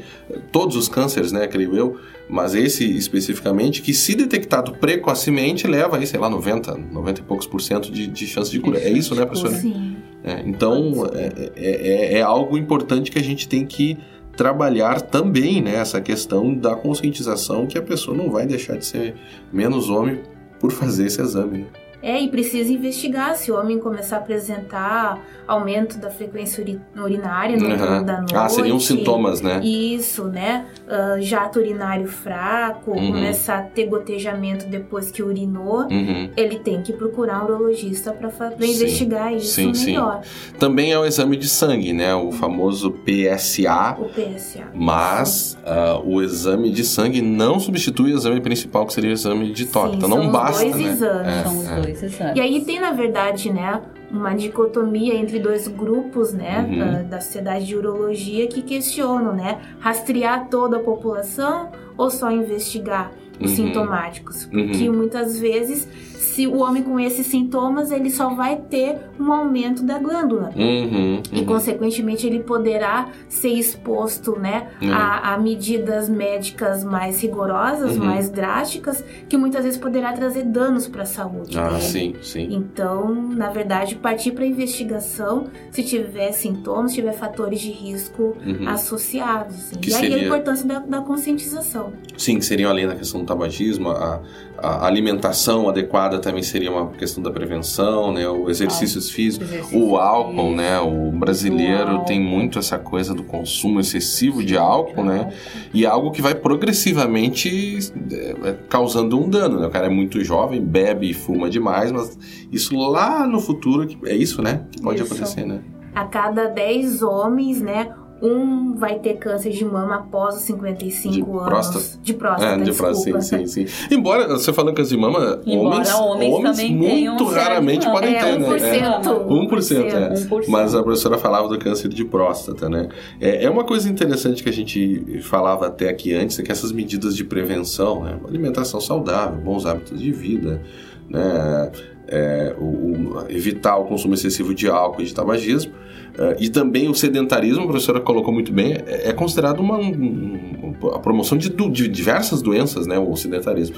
todos 0.52 0.76
os 0.76 0.88
cânceres, 0.88 1.32
né? 1.32 1.46
Creio 1.48 1.76
eu 1.76 1.96
mas 2.32 2.54
esse 2.54 2.96
especificamente, 2.96 3.82
que 3.82 3.92
se 3.92 4.14
detectado 4.14 4.72
precocemente, 4.72 5.66
leva 5.66 5.98
aí, 5.98 6.06
sei 6.06 6.18
lá, 6.18 6.30
90, 6.30 6.78
90 6.78 7.20
e 7.20 7.24
poucos 7.24 7.46
por 7.46 7.60
cento 7.60 7.92
de, 7.92 8.06
de 8.06 8.26
chance 8.26 8.50
de 8.50 8.58
cura. 8.58 8.78
É 8.78 8.88
isso, 8.88 9.14
né, 9.14 9.26
professora? 9.26 9.54
Sim. 9.54 9.98
É, 10.24 10.42
então, 10.46 11.10
é, 11.12 11.50
é, 11.54 12.14
é, 12.14 12.18
é, 12.18 12.22
algo 12.22 12.56
importante 12.56 13.10
que 13.10 13.18
a 13.18 13.22
gente 13.22 13.46
tem 13.46 13.66
que 13.66 13.98
trabalhar 14.34 15.02
também, 15.02 15.60
né, 15.60 15.74
essa 15.74 16.00
questão 16.00 16.54
da 16.54 16.74
conscientização 16.74 17.66
que 17.66 17.76
a 17.76 17.82
pessoa 17.82 18.16
não 18.16 18.30
vai 18.30 18.46
deixar 18.46 18.78
de 18.78 18.86
ser 18.86 19.14
menos 19.52 19.90
homem 19.90 20.20
por 20.58 20.72
fazer 20.72 21.08
esse 21.08 21.20
exame, 21.20 21.58
né? 21.58 21.66
É, 22.02 22.20
e 22.20 22.28
precisa 22.28 22.72
investigar 22.72 23.36
se 23.36 23.52
o 23.52 23.58
homem 23.58 23.78
começar 23.78 24.16
a 24.16 24.18
apresentar 24.18 25.20
aumento 25.46 25.98
da 25.98 26.10
frequência 26.10 26.64
urinária 26.96 27.56
no 27.56 27.68
uhum. 27.68 28.04
da 28.04 28.18
noite. 28.18 28.34
Ah, 28.34 28.48
seriam 28.48 28.80
sintomas, 28.80 29.40
né? 29.40 29.60
Isso, 29.62 30.24
né? 30.24 30.66
Uh, 30.86 31.20
jato 31.22 31.58
urinário 31.58 32.08
fraco, 32.08 32.92
uhum. 32.92 33.12
começar 33.12 33.58
a 33.58 33.62
ter 33.62 33.86
gotejamento 33.86 34.66
depois 34.66 35.10
que 35.10 35.22
urinou, 35.22 35.82
uhum. 35.82 36.30
ele 36.36 36.58
tem 36.58 36.82
que 36.82 36.92
procurar 36.92 37.42
um 37.42 37.44
urologista 37.44 38.12
para 38.12 38.30
investigar 38.66 39.32
isso 39.32 39.54
sim, 39.54 39.72
melhor. 39.86 40.22
Sim. 40.22 40.54
Também 40.58 40.92
é 40.92 40.98
o 40.98 41.04
exame 41.04 41.36
de 41.36 41.48
sangue, 41.48 41.92
né? 41.92 42.14
O 42.14 42.32
famoso 42.32 42.90
PSA. 42.90 43.96
O 43.98 44.08
PSA. 44.08 44.64
Mas 44.74 45.56
uh, 45.62 46.02
o 46.04 46.22
exame 46.22 46.70
de 46.70 46.84
sangue 46.84 47.20
não 47.20 47.60
substitui 47.60 48.12
o 48.12 48.16
exame 48.16 48.40
principal, 48.40 48.86
que 48.86 48.92
seria 48.92 49.10
o 49.10 49.12
exame 49.12 49.52
de 49.52 49.66
toque. 49.66 49.90
Sim, 49.90 49.96
então 49.96 50.08
não 50.08 50.30
basta. 50.30 50.64
Dois 50.64 50.76
né? 50.76 50.90
exames. 50.90 51.26
É, 51.26 51.42
são 51.42 51.58
os 51.58 51.68
é. 51.68 51.80
dois 51.80 51.91
exames. 52.00 52.36
E 52.36 52.40
aí 52.40 52.64
tem, 52.64 52.78
na 52.78 52.92
verdade, 52.92 53.52
né, 53.52 53.82
uma 54.10 54.34
dicotomia 54.34 55.14
entre 55.14 55.38
dois 55.38 55.66
grupos, 55.66 56.32
né, 56.32 56.66
uhum. 56.68 56.78
da, 56.78 57.02
da 57.02 57.20
sociedade 57.20 57.66
de 57.66 57.74
urologia 57.76 58.46
que 58.46 58.62
questionam, 58.62 59.34
né, 59.34 59.60
rastrear 59.80 60.48
toda 60.48 60.76
a 60.76 60.80
população 60.80 61.70
ou 61.96 62.10
só 62.10 62.30
investigar 62.30 63.10
os 63.40 63.50
uhum. 63.50 63.56
sintomáticos, 63.56 64.44
porque 64.46 64.88
uhum. 64.88 64.96
muitas 64.96 65.38
vezes 65.40 65.88
se 66.22 66.46
o 66.46 66.58
homem 66.58 66.84
com 66.84 67.00
esses 67.00 67.26
sintomas, 67.26 67.90
ele 67.90 68.08
só 68.08 68.32
vai 68.32 68.56
ter 68.56 68.96
um 69.18 69.32
aumento 69.32 69.82
da 69.82 69.98
glândula. 69.98 70.52
Uhum, 70.54 70.84
uhum. 70.84 71.22
E, 71.32 71.44
consequentemente, 71.44 72.24
ele 72.24 72.40
poderá 72.40 73.08
ser 73.28 73.48
exposto 73.48 74.38
né, 74.38 74.68
uhum. 74.80 74.92
a, 74.92 75.34
a, 75.34 75.38
medidas 75.38 76.08
médicas 76.08 76.84
mais 76.84 77.20
rigorosas, 77.20 77.96
uhum. 77.96 78.04
mais 78.04 78.30
drásticas, 78.30 79.04
que 79.28 79.36
muitas 79.36 79.64
vezes 79.64 79.78
poderá 79.78 80.12
trazer 80.12 80.44
danos 80.44 80.86
para 80.86 81.02
a 81.02 81.06
saúde. 81.06 81.58
Ah, 81.58 81.70
dele. 81.70 81.80
sim, 81.80 82.14
sim. 82.22 82.48
Então, 82.52 83.12
na 83.12 83.50
verdade, 83.50 83.96
partir 83.96 84.30
para 84.30 84.46
investigação 84.46 85.48
se 85.72 85.82
tiver 85.82 86.30
sintomas, 86.30 86.92
se 86.92 86.98
tiver 86.98 87.14
fatores 87.14 87.60
de 87.60 87.72
risco 87.72 88.36
uhum. 88.46 88.68
associados. 88.68 89.56
Assim. 89.56 89.80
E 89.82 89.94
aí 89.94 90.00
seria... 90.00 90.16
a 90.18 90.24
importância 90.24 90.66
da, 90.66 90.78
da, 90.78 91.00
conscientização. 91.00 91.92
Sim, 92.16 92.38
que 92.38 92.44
seriam 92.44 92.70
além 92.70 92.86
da 92.86 92.94
questão 92.94 93.20
do 93.20 93.26
tabagismo, 93.26 93.90
a, 93.90 94.20
a 94.62 94.86
alimentação 94.86 95.68
adequada 95.68 96.11
também 96.18 96.42
seria 96.42 96.70
uma 96.70 96.88
questão 96.90 97.22
da 97.22 97.30
prevenção, 97.30 98.12
né? 98.12 98.28
O 98.28 98.48
exercícios 98.50 99.10
físicos, 99.10 99.48
Exercício 99.48 99.78
o 99.84 99.96
álcool, 99.96 100.30
físico. 100.32 100.52
né? 100.56 100.80
O 100.80 101.10
brasileiro 101.12 102.00
tem 102.04 102.20
muito 102.20 102.58
essa 102.58 102.78
coisa 102.78 103.14
do 103.14 103.22
consumo 103.22 103.80
excessivo 103.80 104.42
de 104.44 104.56
álcool, 104.56 105.04
né? 105.04 105.32
E 105.74 105.84
é 105.84 105.88
algo 105.88 106.10
que 106.10 106.20
vai 106.22 106.34
progressivamente 106.34 107.78
é, 108.12 108.54
causando 108.68 109.18
um 109.18 109.28
dano, 109.28 109.60
né? 109.60 109.66
O 109.66 109.70
cara 109.70 109.86
é 109.86 109.90
muito 109.90 110.22
jovem, 110.24 110.60
bebe 110.60 111.10
e 111.10 111.14
fuma 111.14 111.48
demais, 111.48 111.90
mas 111.92 112.18
isso 112.50 112.76
lá 112.76 113.26
no 113.26 113.40
futuro 113.40 113.86
que- 113.86 113.98
é 114.08 114.14
isso, 114.14 114.42
né? 114.42 114.62
Que 114.70 114.80
pode 114.82 115.02
Isso. 115.02 115.12
acontecer, 115.12 115.44
né? 115.46 115.60
A 115.94 116.04
cada 116.06 116.46
10 116.46 117.02
homens, 117.02 117.60
né, 117.60 117.90
um 118.22 118.74
vai 118.76 118.98
ter 119.00 119.14
câncer 119.16 119.50
de 119.50 119.64
mama 119.64 119.96
após 119.96 120.36
os 120.36 120.42
55 120.42 121.12
De 121.12 121.20
anos. 121.22 121.44
próstata. 121.44 121.98
De 122.02 122.14
próstata, 122.14 122.52
É, 122.52 122.56
de 122.58 122.64
desculpa. 122.64 122.92
próstata, 122.92 123.20
sim, 123.20 123.46
sim, 123.46 123.66
sim. 123.66 123.94
Embora, 123.94 124.28
você 124.28 124.52
falando 124.52 124.74
câncer 124.76 124.94
de 124.94 125.00
mama, 125.00 125.40
Embora 125.44 125.74
homens, 125.76 125.92
homens 125.92 126.42
também 126.56 126.78
tenham 126.80 127.14
muito 127.16 127.24
raramente 127.34 127.86
mama. 127.86 127.98
podem 128.00 128.14
É, 128.16 128.20
ter, 128.24 128.38
né? 128.38 128.48
1%. 128.48 129.28
1%, 129.28 129.94
é. 129.94 130.14
1%. 130.14 130.48
Mas 130.48 130.74
a 130.74 130.82
professora 130.82 131.18
falava 131.18 131.48
do 131.48 131.58
câncer 131.58 131.88
de 131.88 132.04
próstata, 132.04 132.68
né? 132.68 132.88
É, 133.20 133.44
é 133.44 133.50
uma 133.50 133.64
coisa 133.64 133.88
interessante 133.90 134.42
que 134.42 134.48
a 134.48 134.52
gente 134.52 135.20
falava 135.22 135.66
até 135.66 135.88
aqui 135.88 136.14
antes, 136.14 136.38
é 136.38 136.42
que 136.42 136.52
essas 136.52 136.70
medidas 136.72 137.16
de 137.16 137.24
prevenção, 137.24 138.04
né? 138.04 138.18
alimentação 138.26 138.80
saudável, 138.80 139.38
bons 139.40 139.66
hábitos 139.66 140.00
de 140.00 140.12
vida, 140.12 140.62
né? 141.08 141.70
É, 142.08 142.54
o- 142.58 142.64
o- 142.64 143.26
evitar 143.30 143.76
o 143.78 143.84
consumo 143.84 144.12
excessivo 144.14 144.54
de 144.54 144.68
álcool 144.68 145.02
e 145.02 145.04
de 145.06 145.14
tabagismo, 145.14 145.72
é, 146.18 146.36
e 146.40 146.48
também 146.48 146.88
o 146.88 146.94
sedentarismo, 146.94 147.62
a 147.62 147.66
professora 147.66 148.00
colocou 148.00 148.32
muito 148.32 148.52
bem, 148.52 148.72
é, 148.86 149.08
é 149.08 149.12
considerado 149.12 149.60
uma 149.60 149.78
um- 149.78 150.74
a 150.94 150.98
promoção 150.98 151.36
de, 151.38 151.48
de 151.50 151.88
diversas 151.88 152.42
doenças, 152.42 152.86
né? 152.86 152.98
O 152.98 153.14
sedentarismo. 153.16 153.76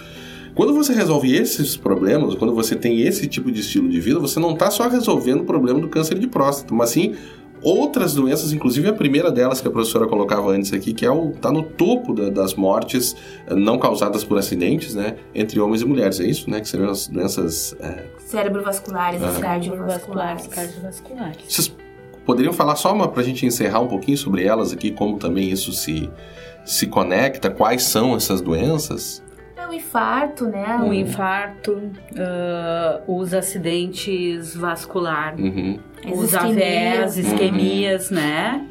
Quando 0.54 0.72
você 0.72 0.92
resolve 0.92 1.34
esses 1.34 1.76
problemas, 1.76 2.34
quando 2.36 2.54
você 2.54 2.76
tem 2.76 3.00
esse 3.00 3.26
tipo 3.26 3.50
de 3.50 3.60
estilo 3.60 3.88
de 3.88 4.00
vida, 4.00 4.20
você 4.20 4.38
não 4.38 4.52
está 4.52 4.70
só 4.70 4.88
resolvendo 4.88 5.40
o 5.40 5.44
problema 5.44 5.80
do 5.80 5.88
câncer 5.88 6.16
de 6.18 6.26
próstata, 6.28 6.72
mas 6.72 6.90
sim 6.90 7.14
outras 7.60 8.14
doenças, 8.14 8.52
inclusive 8.52 8.86
a 8.88 8.92
primeira 8.92 9.32
delas 9.32 9.60
que 9.60 9.66
a 9.66 9.70
professora 9.70 10.06
colocava 10.06 10.50
antes 10.52 10.72
aqui, 10.72 10.92
que 10.92 11.04
é 11.04 11.10
o 11.10 11.30
tá 11.32 11.50
no 11.50 11.62
topo 11.62 12.12
da- 12.14 12.28
das 12.30 12.54
mortes 12.54 13.16
eh, 13.48 13.54
não 13.54 13.78
causadas 13.78 14.22
por 14.22 14.38
acidentes, 14.38 14.94
né, 14.94 15.16
entre 15.34 15.58
homens 15.58 15.80
e 15.82 15.84
mulheres. 15.86 16.20
É 16.20 16.24
isso, 16.26 16.48
né, 16.50 16.60
que 16.60 16.68
seriam 16.68 16.90
as 16.90 17.08
doenças. 17.08 17.74
eh, 17.80 18.04
Cerebrovasculares 18.18 19.20
e 19.20 19.24
Ah. 19.24 19.40
cardiovasculares. 19.40 20.46
cardiovasculares. 20.46 21.38
Vocês 21.48 21.74
poderiam 22.24 22.52
falar 22.52 22.76
só 22.76 22.92
uma 22.92 23.08
para 23.08 23.20
a 23.22 23.24
gente 23.24 23.44
encerrar 23.46 23.80
um 23.80 23.86
pouquinho 23.88 24.16
sobre 24.16 24.44
elas 24.44 24.72
aqui, 24.72 24.90
como 24.90 25.18
também 25.18 25.48
isso 25.50 25.72
se 25.72 26.10
se 26.64 26.86
conecta, 26.86 27.50
quais 27.50 27.82
são 27.82 28.16
essas 28.16 28.40
doenças? 28.40 29.22
É 29.54 29.66
o 29.66 29.72
infarto, 29.74 30.46
né? 30.46 30.78
O 30.82 30.94
infarto, 30.94 31.90
ah, 32.18 33.00
os 33.06 33.34
acidentes 33.34 34.56
vasculares, 34.56 35.40
Uhum. 35.44 35.78
Os 36.10 36.32
isquemias. 36.32 36.98
AVEs, 37.02 37.16
isquemias, 37.18 38.10
né? 38.10 38.66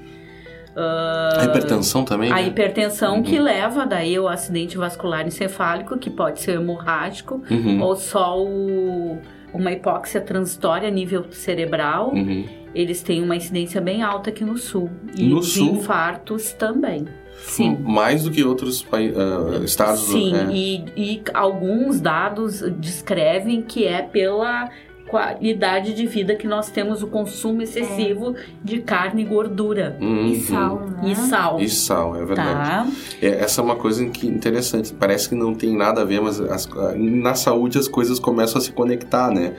A 0.76 1.46
hipertensão 1.46 2.04
também. 2.04 2.32
A 2.32 2.36
né? 2.36 2.48
hipertensão 2.48 3.18
Uhum. 3.18 3.24
que 3.24 3.39
leva 3.39 3.86
daí 3.86 4.16
ao 4.16 4.28
acidente 4.28 4.76
vascular 4.78 5.26
encefálico, 5.28 5.98
que 6.00 6.10
pode 6.10 6.42
ser 6.42 6.54
hemorrágico, 6.56 7.42
Uhum. 7.50 7.80
ou 7.82 7.96
só 7.96 8.39
o- 8.42 9.20
uma 9.54 9.72
hipóxia 9.72 10.20
transitória 10.20 10.88
a 10.88 10.92
nível 10.92 11.26
cerebral. 11.32 12.12
Uhum. 12.12 12.46
Eles 12.74 13.02
têm 13.02 13.22
uma 13.22 13.36
incidência 13.36 13.80
bem 13.80 14.02
alta 14.02 14.30
aqui 14.30 14.44
no 14.44 14.58
sul. 14.58 14.90
E 15.16 15.28
No 15.28 15.40
os 15.40 15.54
sul? 15.54 15.76
infartos 15.78 16.52
também. 16.54 17.08
Sim. 17.38 17.78
Mais 17.82 18.24
do 18.24 18.32
que 18.32 18.44
outros 18.44 18.86
ah, 18.92 19.64
estados. 19.64 20.02
Sim, 20.02 20.32
né? 20.32 20.50
e, 20.52 20.86
e 20.96 21.22
alguns 21.34 22.00
dados 22.00 22.62
descrevem 22.80 23.62
que 23.62 23.86
é 23.86 24.02
pela 24.02 24.70
qualidade 25.17 25.93
de 25.93 26.08
vida 26.08 26.36
que 26.36 26.47
nós 26.47 26.71
temos 26.71 27.04
o 27.04 27.08
consumo 27.08 27.62
excessivo 27.62 28.36
de 28.63 28.80
carne 28.80 29.21
e 29.21 29.26
gordura. 29.26 29.95
Uhum. 30.02 30.26
E 30.26 30.39
sal, 30.39 30.80
né? 30.89 31.12
E 31.12 31.15
sal. 31.15 31.60
E 31.62 31.69
sal, 31.69 32.15
é 32.15 32.26
verdade. 32.26 32.69
Tá? 32.69 32.88
É, 33.21 33.28
essa 33.43 33.62
é 33.62 33.63
uma 33.63 33.76
coisa 33.76 34.04
que 34.08 34.26
interessante. 34.26 34.91
Parece 34.91 35.30
que 35.30 35.36
não 35.36 35.54
tem 35.54 35.78
nada 35.78 36.02
a 36.02 36.04
ver, 36.04 36.19
mas 36.19 36.41
as- 36.41 36.67
na 36.97 37.36
saúde 37.36 37.78
as 37.78 37.88
coisas 37.88 38.17
começam 38.17 38.58
a 38.58 38.62
se 38.62 38.71
conectar, 38.71 39.30
né? 39.30 39.54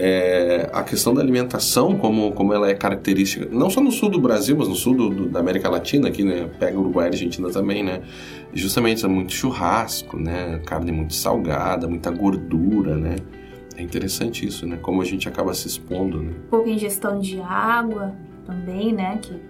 É, 0.00 0.68
a 0.72 0.82
questão 0.82 1.12
da 1.14 1.20
alimentação, 1.20 1.96
como, 1.96 2.30
como 2.32 2.52
ela 2.52 2.68
é 2.68 2.74
característica, 2.74 3.48
não 3.50 3.68
só 3.70 3.80
no 3.80 3.90
sul 3.90 4.08
do 4.08 4.20
Brasil, 4.20 4.56
mas 4.58 4.68
no 4.68 4.74
sul 4.76 4.94
do- 4.94 5.08
do- 5.10 5.28
da 5.28 5.40
América 5.40 5.68
Latina, 5.68 6.08
aqui, 6.08 6.22
né? 6.24 6.48
Pega 6.58 6.78
Uruguai 6.78 7.06
e 7.06 7.08
Argentina 7.10 7.48
também, 7.50 7.82
né? 7.84 8.00
Justamente 8.52 9.04
é 9.04 9.08
muito 9.08 9.32
churrasco, 9.32 10.16
né? 10.16 10.60
Carne 10.66 10.90
muito 10.92 11.14
salgada, 11.14 11.86
muita 11.88 12.10
gordura, 12.10 12.96
né? 12.96 13.16
É 13.78 13.82
interessante 13.82 14.44
isso, 14.44 14.66
né? 14.66 14.76
Como 14.82 15.00
a 15.00 15.04
gente 15.04 15.28
acaba 15.28 15.54
se 15.54 15.68
expondo, 15.68 16.20
né? 16.20 16.32
Pouca 16.50 16.68
ingestão 16.68 17.20
de 17.20 17.40
água 17.40 18.12
também, 18.44 18.92
né? 18.92 19.18
Que, 19.22 19.40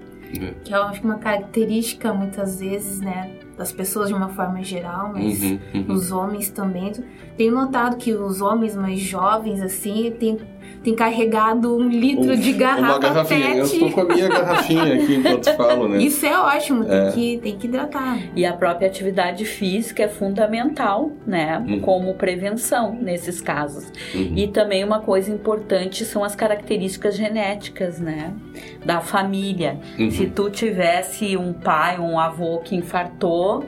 É. 0.44 0.50
que 0.62 0.72
eu 0.74 0.82
acho 0.82 1.00
que 1.00 1.06
uma 1.06 1.16
característica 1.18 2.12
muitas 2.12 2.60
vezes, 2.60 3.00
né? 3.00 3.38
Das 3.56 3.72
pessoas 3.72 4.08
de 4.08 4.14
uma 4.14 4.28
forma 4.28 4.62
geral, 4.62 5.10
mas 5.14 5.42
Uhum, 5.42 5.58
uhum. 5.74 5.94
os 5.94 6.12
homens 6.12 6.50
também. 6.50 6.92
Tenho 7.38 7.54
notado 7.54 7.96
que 7.96 8.12
os 8.12 8.42
homens 8.42 8.76
mais 8.76 9.00
jovens, 9.00 9.62
assim, 9.62 10.10
têm, 10.20 10.36
têm 10.88 10.94
carregado 10.94 11.76
um 11.76 11.88
litro 11.88 12.36
de 12.36 12.52
garrafa 12.52 12.82
Uma 12.82 12.98
garrafinha. 12.98 13.48
Eu 13.50 13.64
PET. 13.64 13.74
estou 13.74 13.90
com 13.92 14.00
a 14.00 14.04
minha 14.04 14.28
garrafinha 14.28 14.94
aqui 14.94 15.14
enquanto 15.16 15.52
falo, 15.56 15.88
né? 15.88 15.98
Isso 16.02 16.24
é 16.24 16.38
ótimo, 16.38 16.84
tem, 16.84 16.96
É. 16.96 17.12
que, 17.12 17.38
tem 17.38 17.56
que 17.58 17.66
hidratar. 17.66 18.18
E 18.34 18.46
a 18.46 18.52
própria 18.52 18.88
atividade 18.88 19.44
física 19.44 20.04
é 20.04 20.08
fundamental, 20.08 21.12
né? 21.26 21.62
Uhum. 21.66 21.80
Como 21.80 22.14
prevenção 22.14 22.94
nesses 22.94 23.40
casos. 23.40 23.92
Uhum. 24.14 24.32
E 24.36 24.48
também 24.48 24.82
uma 24.82 25.00
coisa 25.00 25.30
importante 25.30 26.04
são 26.04 26.24
as 26.24 26.34
características 26.34 27.16
genéticas, 27.16 28.00
né? 28.00 28.32
Da 28.84 29.00
família. 29.00 29.78
Uhum. 29.98 30.10
Se 30.10 30.26
tu 30.26 30.48
tivesse 30.50 31.36
um 31.36 31.52
pai, 31.52 31.98
um 31.98 32.18
avô 32.18 32.58
que 32.58 32.74
infartou, 32.74 33.64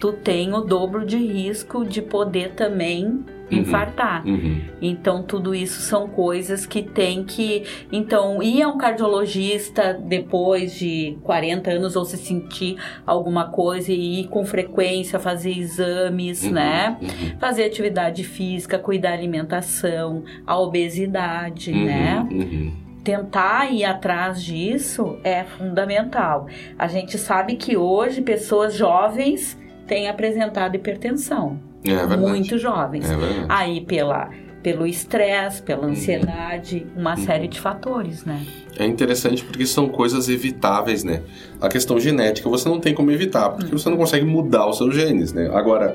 tu 0.00 0.12
tem 0.12 0.52
o 0.52 0.60
dobro 0.60 1.04
de 1.06 1.16
risco 1.18 1.84
de 1.84 2.02
poder 2.02 2.54
também 2.54 3.24
infartar. 3.50 4.26
Uhum. 4.26 4.60
Então, 4.82 5.22
tudo 5.22 5.54
isso 5.54 5.80
são 5.82 6.08
coisas 6.08 6.66
que 6.66 6.82
tem 6.82 7.24
que. 7.24 7.62
Então, 7.92 8.42
ir 8.42 8.62
a 8.62 8.68
um 8.68 8.78
cardiologista 8.78 9.94
depois 9.94 10.74
de 10.74 11.16
40 11.22 11.70
anos 11.70 11.94
ou 11.96 12.04
se 12.04 12.16
sentir 12.16 12.76
alguma 13.06 13.50
coisa 13.50 13.92
e 13.92 14.20
ir 14.22 14.28
com 14.28 14.44
frequência 14.44 15.18
fazer 15.18 15.56
exames, 15.56 16.42
Uhum. 16.44 16.50
né? 16.52 16.96
Uhum. 17.00 17.38
Fazer 17.38 17.64
atividade 17.64 18.24
física, 18.24 18.78
cuidar 18.78 19.04
da 19.04 19.12
alimentação, 19.14 20.24
a 20.46 20.58
obesidade, 20.58 21.70
Uhum. 21.70 21.84
né? 21.84 22.26
Uhum. 22.30 22.72
tentar 23.04 23.70
ir 23.70 23.84
atrás 23.84 24.42
disso 24.42 25.18
é 25.22 25.44
fundamental. 25.44 26.46
A 26.78 26.86
gente 26.86 27.18
sabe 27.18 27.56
que 27.56 27.76
hoje 27.76 28.22
pessoas 28.22 28.72
jovens 28.74 29.60
têm 29.86 30.08
apresentado 30.08 30.74
hipertensão, 30.74 31.60
É 31.84 32.16
muito 32.16 32.58
jovens. 32.58 33.08
É. 33.10 33.14
Aí 33.48 33.80
pela 33.82 34.30
pelo 34.62 34.86
estresse, 34.86 35.62
pela 35.62 35.86
ansiedade, 35.86 36.86
uma 36.96 37.10
Uhum. 37.10 37.16
série 37.18 37.46
de 37.48 37.60
fatores, 37.60 38.24
né? 38.24 38.40
É 38.78 38.86
interessante 38.86 39.44
porque 39.44 39.66
são 39.66 39.90
coisas 39.90 40.26
evitáveis, 40.30 41.04
né? 41.04 41.20
A 41.60 41.68
questão 41.68 42.00
genética 42.00 42.48
você 42.48 42.66
não 42.66 42.80
tem 42.80 42.94
como 42.94 43.10
evitar, 43.10 43.50
porque 43.50 43.70
você 43.70 43.90
não 43.90 43.98
consegue 43.98 44.24
mudar 44.24 44.66
os 44.66 44.78
seus 44.78 44.94
genes, 44.94 45.34
né? 45.34 45.50
Agora, 45.52 45.94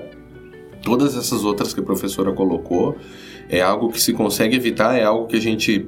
todas 0.83 1.17
essas 1.17 1.43
outras 1.43 1.73
que 1.73 1.79
a 1.79 1.83
professora 1.83 2.31
colocou, 2.31 2.95
é 3.49 3.59
algo 3.59 3.89
que 3.91 3.99
se 3.99 4.13
consegue 4.13 4.55
evitar, 4.55 4.95
é 4.95 5.03
algo 5.03 5.25
que 5.25 5.37
a 5.37 5.41
gente 5.41 5.87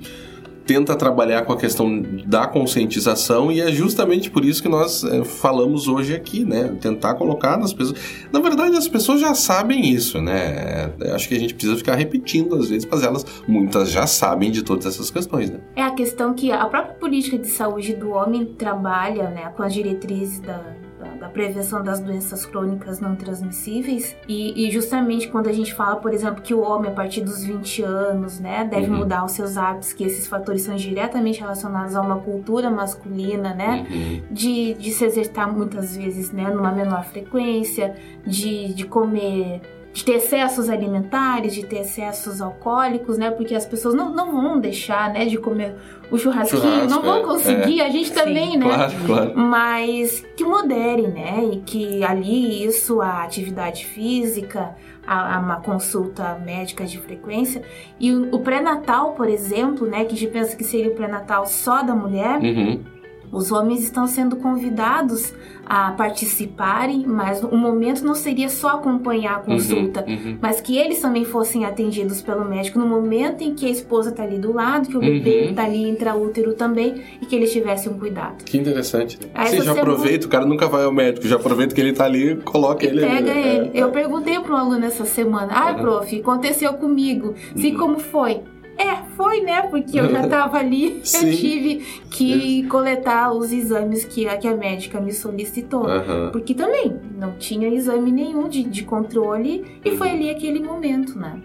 tenta 0.72 0.96
trabalhar 0.96 1.44
com 1.44 1.52
a 1.52 1.58
questão 1.58 2.02
da 2.26 2.48
conscientização 2.48 3.52
e 3.52 3.60
é 3.60 3.70
justamente 3.74 4.32
por 4.32 4.46
isso 4.46 4.64
que 4.64 4.70
nós 4.70 5.04
é, 5.04 5.22
falamos 5.26 5.90
hoje 5.90 6.16
aqui, 6.16 6.46
né? 6.46 6.74
Tentar 6.80 7.16
colocar 7.16 7.58
nas 7.58 7.74
pessoas. 7.74 8.00
Na 8.32 8.40
verdade, 8.40 8.78
as 8.78 8.88
pessoas 8.88 9.20
já 9.20 9.36
sabem 9.36 9.90
isso, 9.90 10.22
né? 10.22 10.94
É, 11.02 11.12
acho 11.12 11.28
que 11.28 11.36
a 11.36 11.40
gente 11.40 11.54
precisa 11.54 11.76
ficar 11.76 11.96
repetindo 11.96 12.56
às 12.56 12.70
vezes, 12.70 12.88
mas 12.90 13.04
elas 13.04 13.26
muitas 13.46 13.92
já 13.92 14.08
sabem 14.08 14.50
de 14.50 14.64
todas 14.64 14.86
essas 14.86 15.12
questões, 15.12 15.50
né? 15.50 15.60
É 15.76 15.84
a 15.84 15.92
questão 15.92 16.34
que 16.34 16.50
a 16.54 16.66
própria 16.68 16.94
política 16.94 17.38
de 17.38 17.48
saúde 17.48 17.94
do 17.94 18.12
homem 18.12 18.46
trabalha 18.46 19.30
né, 19.30 19.52
com 19.58 19.64
as 19.64 19.74
diretrizes 19.74 20.40
da, 20.40 20.64
da, 21.02 21.10
da 21.16 21.30
prevenção 21.30 21.84
das 21.84 22.00
doenças 22.00 22.46
crônicas 22.46 23.00
não 23.00 23.16
transmissíveis. 23.16 24.16
E, 24.28 24.68
e 24.68 24.72
justamente 24.72 25.28
quando 25.28 25.48
a 25.48 25.54
gente 25.54 25.74
fala, 25.74 25.96
por 25.96 26.14
exemplo, 26.14 26.42
que 26.42 26.54
o 26.54 26.62
homem, 26.62 26.92
a 26.92 26.94
partir 26.94 27.22
dos 27.22 27.44
20 27.44 27.82
anos, 27.84 28.40
né, 28.40 28.64
deve 28.70 28.92
Uhum. 28.92 28.98
mudar 29.00 29.24
os 29.26 29.32
seus 29.32 29.58
hábitos, 29.58 29.94
que 29.94 30.04
esses 30.04 30.28
fatores 30.28 30.62
são 30.64 30.76
diretamente 30.76 31.40
relacionados 31.40 31.96
a 31.96 32.02
uma 32.02 32.20
cultura 32.20 32.70
masculina, 32.70 33.54
né? 33.54 33.86
Uhum. 33.90 34.22
de, 34.30 34.74
de 34.76 34.92
se 34.92 35.06
exercitar 35.06 35.52
muitas 35.52 35.96
vezes, 35.96 36.32
né, 36.32 36.50
numa 36.50 36.72
menor 36.72 37.04
frequência, 37.06 37.96
de, 38.26 38.74
de 38.74 38.86
comer, 38.86 39.62
de 39.94 40.06
ter 40.06 40.14
excessos 40.14 40.70
alimentares, 40.70 41.54
de 41.54 41.66
ter 41.66 41.80
excessos 41.82 42.42
alcoólicos, 42.42 43.18
né, 43.18 43.30
porque 43.30 43.54
as 43.54 43.66
pessoas 43.66 43.94
não, 43.94 44.14
não 44.14 44.32
vão 44.32 44.60
deixar, 44.60 45.12
né, 45.12 45.26
de 45.26 45.38
comer 45.38 45.76
o 46.10 46.18
churrasquinho, 46.18 46.62
Churrasco, 46.62 46.90
não 46.90 47.02
vão 47.02 47.18
é, 47.18 47.24
conseguir, 47.24 47.82
a 47.82 47.90
gente 47.90 48.12
também, 48.12 48.58
né, 48.58 48.66
Claro, 48.66 48.94
claro. 49.06 49.34
mas 49.38 50.26
que 50.36 50.44
modere, 50.44 51.08
né? 51.08 51.50
E 51.54 51.58
que 51.62 52.04
ali 52.04 52.66
isso, 52.66 53.02
a 53.02 53.24
atividade 53.24 53.86
física, 53.86 54.76
a, 55.08 55.38
a 55.38 55.40
uma 55.40 55.58
consulta 55.62 56.38
médica 56.46 56.86
de 56.86 56.98
frequência. 56.98 57.62
E 58.00 58.14
o, 58.14 58.36
o 58.36 58.40
pré-natal, 58.40 59.14
por 59.14 59.30
exemplo, 59.30 59.88
né, 59.88 60.04
que 60.06 60.14
a 60.14 60.18
gente 60.18 60.32
pensa 60.32 60.56
que 60.56 60.64
seria 60.64 60.92
o 60.92 60.96
pré-natal 60.96 61.46
só 61.46 61.82
da 61.82 61.96
mulher, 61.96 62.40
Uhum. 62.42 62.84
Os 63.32 63.52
homens 63.52 63.84
estão 63.84 64.06
sendo 64.08 64.36
convidados 64.36 65.34
a 65.66 65.92
participarem, 65.92 67.06
mas 67.08 67.42
o 67.44 67.56
momento 67.56 68.04
não 68.04 68.14
seria 68.14 68.50
só 68.50 68.70
acompanhar 68.72 69.38
a 69.38 69.40
consulta, 69.40 70.04
Uhum, 70.06 70.14
uhum. 70.32 70.38
mas 70.42 70.60
que 70.60 70.78
eles 70.78 71.00
também 71.00 71.24
fossem 71.24 71.64
atendidos 71.64 72.22
pelo 72.22 72.44
médico 72.44 72.78
no 72.78 72.86
momento 72.86 73.42
em 73.42 73.54
que 73.56 73.66
a 73.66 73.70
esposa 73.70 74.10
está 74.10 74.24
ali 74.24 74.38
do 74.38 74.52
lado, 74.52 74.90
que 74.90 74.98
o 74.98 75.00
bebê 75.00 75.44
Uhum. 75.44 75.50
está 75.52 75.64
ali 75.64 75.88
intraútero 75.90 76.54
também 76.54 77.02
e 77.22 77.26
que 77.26 77.36
eles 77.36 77.52
tivessem 77.54 77.92
um 77.92 77.98
cuidado. 77.98 78.44
Que 78.44 78.58
interessante. 78.58 79.18
Né? 79.22 79.30
Aí 79.34 79.48
Você 79.50 79.58
já 79.58 79.64
semana- 79.74 79.82
aproveita, 79.82 80.26
o 80.28 80.30
cara 80.30 80.46
nunca 80.46 80.68
vai 80.68 80.84
ao 80.84 80.92
médico, 80.92 81.26
já 81.28 81.38
aproveita 81.38 81.74
que 81.74 81.80
ele 81.80 81.94
tá 81.94 82.06
ali, 82.06 82.36
coloca 82.38 82.84
E 82.86 82.90
ele 82.90 83.06
ali. 83.06 83.16
pega 83.16 83.34
né? 83.34 83.56
ele. 83.56 83.72
É, 83.78 83.82
Eu 83.82 83.92
perguntei 83.92 84.40
para 84.40 84.54
um 84.54 84.58
aluno 84.58 84.86
essa 84.86 85.06
semana: 85.06 85.50
Ah, 85.54 85.72
Uhum. 85.72 85.80
prof, 85.80 86.20
aconteceu 86.20 86.74
comigo. 86.74 87.34
Uhum. 87.56 87.78
como 87.78 88.00
foi? 88.00 88.42
É, 88.82 89.04
foi, 89.16 89.42
né? 89.42 89.62
Porque 89.64 90.00
eu 90.00 90.10
já 90.10 90.28
tava 90.28 90.58
ali, 90.58 91.02
Sim. 91.06 91.28
eu 91.30 91.36
tive 91.38 91.76
que 92.10 92.64
coletar 92.68 93.32
os 93.32 93.52
exames 93.52 94.04
que 94.06 94.28
a, 94.28 94.38
que 94.38 94.48
a 94.48 94.56
médica 94.56 95.00
me 95.00 95.12
solicitou. 95.14 95.86
Aham. 95.88 96.30
Porque 96.32 96.54
também 96.54 96.96
não 97.18 97.34
tinha 97.34 97.68
exame 97.70 98.12
nenhum 98.12 98.48
de, 98.50 98.64
de 98.64 98.84
controle 98.84 99.80
e 99.86 99.92
foi 99.92 100.08
Uhum. 100.10 100.14
ali 100.16 100.30
aquele 100.32 100.60
momento, 100.60 101.18
né? 101.20 101.40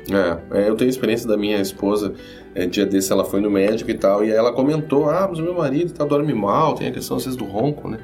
É, 0.52 0.62
é, 0.62 0.68
eu 0.68 0.74
tenho 0.76 0.88
experiência 0.88 1.28
da 1.28 1.36
minha 1.36 1.60
esposa. 1.60 2.14
É, 2.54 2.64
dia 2.66 2.86
desse 2.86 3.12
ela 3.12 3.24
foi 3.24 3.40
no 3.42 3.50
médico 3.50 3.90
e 3.90 3.94
tal, 3.98 4.24
e 4.24 4.30
aí 4.30 4.36
ela 4.36 4.50
comentou: 4.52 5.10
Ah, 5.10 5.26
mas 5.28 5.38
o 5.38 5.42
meu 5.42 5.54
marido 5.54 5.92
tá, 5.92 6.04
dorme 6.06 6.32
mal, 6.32 6.74
tem 6.74 6.88
a 6.88 6.92
questão 6.92 7.18
às 7.18 7.24
vezes 7.24 7.36
do 7.36 7.44
ronco, 7.44 7.86
né? 7.88 7.98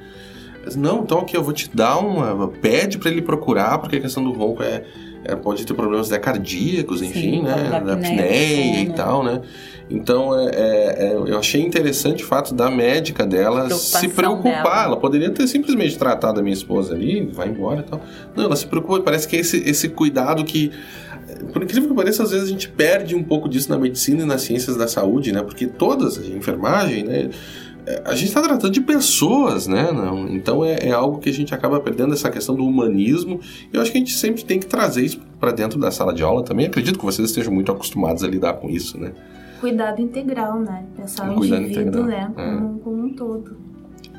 Disse, 0.65 0.79
Não, 0.79 1.01
então 1.03 1.21
aqui 1.21 1.35
eu 1.37 1.43
vou 1.43 1.55
te 1.55 1.75
dar 1.75 1.99
uma. 1.99 2.49
Pede 2.49 2.99
pra 2.99 3.11
ele 3.11 3.23
procurar, 3.23 3.79
porque 3.79 3.97
a 3.97 4.01
questão 4.01 4.23
do 4.23 4.31
ronco 4.33 4.63
é. 4.63 4.85
É, 5.25 5.37
pode 5.37 5.67
ter 5.67 5.75
problemas 5.75 6.11
né, 6.11 6.19
cardíacos, 6.19 7.03
enfim, 7.03 7.21
Sim, 7.21 7.43
né? 7.43 7.83
da 7.85 7.95
apneia, 7.95 8.15
apneia 8.15 8.83
e 8.83 8.93
tal, 8.93 9.25
né? 9.25 9.41
Então 9.91 10.39
é, 10.39 10.47
é, 10.47 11.07
é, 11.07 11.13
eu 11.15 11.39
achei 11.39 11.61
interessante 11.61 12.25
o 12.25 12.27
fato 12.27 12.55
da 12.55 12.71
médica 12.71 13.27
dela 13.27 13.69
se 13.71 14.09
preocupar. 14.09 14.63
dela. 14.63 14.85
Ela 14.85 14.97
poderia 14.97 15.31
ter 15.31 15.47
simplesmente 15.47 15.99
tratado 15.99 16.41
a 16.41 16.43
minha 16.43 16.55
esposa 16.55 16.95
ali, 16.95 17.27
vai 17.33 17.49
embora 17.49 17.81
e 17.81 17.83
tal. 17.83 18.01
Não, 18.35 18.45
ela 18.45 18.57
se 18.57 18.67
preocupa 18.67 19.01
parece 19.01 19.29
que 19.29 19.37
é 19.37 19.41
esse, 19.41 19.59
esse 19.69 19.89
cuidado 19.89 20.45
que 20.45 20.73
por 21.53 21.63
incrível 21.63 21.89
que 21.89 21.95
pareça, 21.95 22.23
às 22.23 22.31
vezes 22.31 22.47
a 22.47 22.51
gente 22.51 22.69
perde 22.69 23.15
um 23.15 23.23
pouco 23.23 23.49
disso 23.49 23.71
na 23.71 23.79
medicina 23.79 24.23
e 24.23 24.27
nas 24.27 24.43
ciências 24.43 24.77
da 24.77 24.87
saúde, 24.87 25.33
né? 25.33 25.43
Porque 25.43 25.67
todas, 25.67 26.19
a 26.19 26.27
enfermagem, 26.27 27.05
né? 27.05 27.31
A 28.05 28.15
gente 28.15 28.29
está 28.29 28.41
tratando 28.41 28.73
de 28.73 28.81
pessoas, 28.81 29.67
né? 29.67 29.91
Não, 29.91 30.29
então 30.29 30.65
é, 30.65 30.89
é 30.89 30.93
algo 30.93 31.19
que 31.19 31.29
a 31.29 31.33
gente 31.33 31.53
acaba 31.55 31.81
perdendo 31.81 32.15
essa 32.15 32.31
questão 32.31 32.55
do 32.55 32.65
humanismo. 32.65 33.41
E 33.73 33.77
eu 33.77 33.83
acho 33.83 33.91
que 33.91 33.99
a 33.99 34.01
gente 34.01 34.15
sempre 34.15 34.45
tem 34.45 34.61
que 34.61 34.67
trazer 34.67 35.05
isso 35.05 35.21
para 35.41 35.51
dentro 35.51 35.81
da 35.81 35.91
sala 35.91 36.15
de 36.15 36.23
aula 36.23 36.45
também. 36.45 36.67
Acredito 36.67 36.99
que 36.99 37.05
vocês 37.05 37.29
estejam 37.29 37.53
muito 37.53 37.73
acostumados 37.73 38.23
a 38.23 38.29
lidar 38.29 38.55
com 38.55 38.71
isso, 38.71 38.99
né? 38.99 39.13
Cuidado 39.61 40.01
integral, 40.01 40.61
né? 40.61 40.85
Pensar 40.97 41.27
no 41.27 41.35
Cuidado 41.35 41.63
indivíduo, 41.63 42.03
integral, 42.03 42.07
né? 42.07 42.33
é. 42.37 42.55
Como, 42.57 42.79
como 42.79 43.05
um 43.05 43.15
todo. 43.15 43.57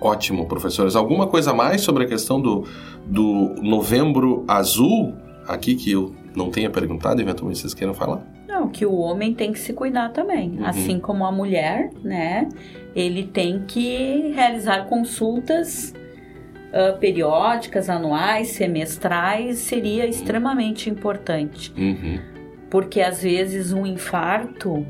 Ótimo, 0.02 0.46
professores. 0.46 0.96
Alguma 0.96 1.28
coisa 1.28 1.52
a 1.52 1.54
mais 1.54 1.82
sobre 1.82 2.04
a 2.04 2.08
questão 2.08 2.42
do, 2.42 2.66
do 3.06 3.56
novembro 3.62 4.44
azul 4.48 5.14
aqui 5.48 5.76
que 5.76 5.92
eu 5.92 6.14
não 6.36 6.50
tenha 6.50 6.70
perguntado, 6.70 7.22
eventualmente 7.22 7.60
vocês 7.60 7.74
queiram 7.74 7.94
falar? 7.94 8.26
Não, 8.54 8.70
que 8.70 8.86
o 8.86 8.94
homem 8.94 9.34
tem 9.34 9.52
que 9.52 9.58
se 9.58 9.74
cuidar 9.74 10.10
também. 10.10 10.60
Uhum. 10.60 10.66
Assim 10.66 11.00
como 11.00 11.26
a 11.26 11.32
mulher, 11.32 11.90
né? 12.04 12.48
Ele 12.96 13.24
tem 13.24 13.64
que 13.66 14.32
realizar 14.36 14.86
consultas 14.86 15.92
ah, 16.72 16.94
periódicas, 17.00 17.88
anuais, 17.90 18.50
semestrais, 18.50 19.58
seria 19.58 20.08
extremamente 20.08 20.88
importante. 20.90 21.74
Uhum. 21.78 22.20
Porque 22.68 23.02
às 23.02 23.24
vezes 23.24 23.72
um 23.72 23.88
infarto, 23.88 24.86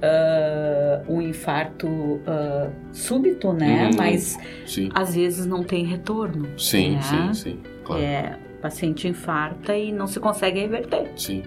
ah, 0.00 1.02
um 1.08 1.20
infarto 1.20 2.20
ah, 2.24 2.70
súbito, 2.92 3.52
né? 3.52 3.86
Uhum. 3.90 3.96
Mas 3.96 4.38
Sim, 4.64 4.90
às 4.94 5.16
vezes 5.16 5.44
não 5.44 5.64
tem 5.64 5.84
retorno. 5.84 6.48
sim, 6.56 6.92
né? 6.92 7.02
sim, 7.02 7.34
sim. 7.34 7.60
Claro. 7.84 8.00
É, 8.00 8.38
o 8.58 8.62
paciente 8.62 9.08
infarta 9.08 9.76
e 9.76 9.90
não 9.90 10.06
se 10.06 10.20
consegue 10.20 10.60
reverter. 10.60 11.10
Sim. 11.16 11.42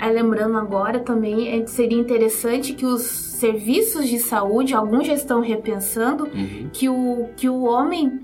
Aí 0.00 0.12
lembrando 0.14 0.56
agora 0.56 0.98
também, 1.00 1.60
é, 1.60 1.66
seria 1.66 1.98
interessante 1.98 2.72
que 2.72 2.86
os 2.86 3.02
serviços 3.02 4.08
de 4.08 4.18
saúde, 4.18 4.74
alguns 4.74 5.06
já 5.06 5.12
estão 5.12 5.40
repensando, 5.42 6.24
Uhum. 6.24 6.70
que 6.72 6.88
o, 6.88 7.28
que 7.36 7.48
o 7.50 7.64
homem, 7.64 8.18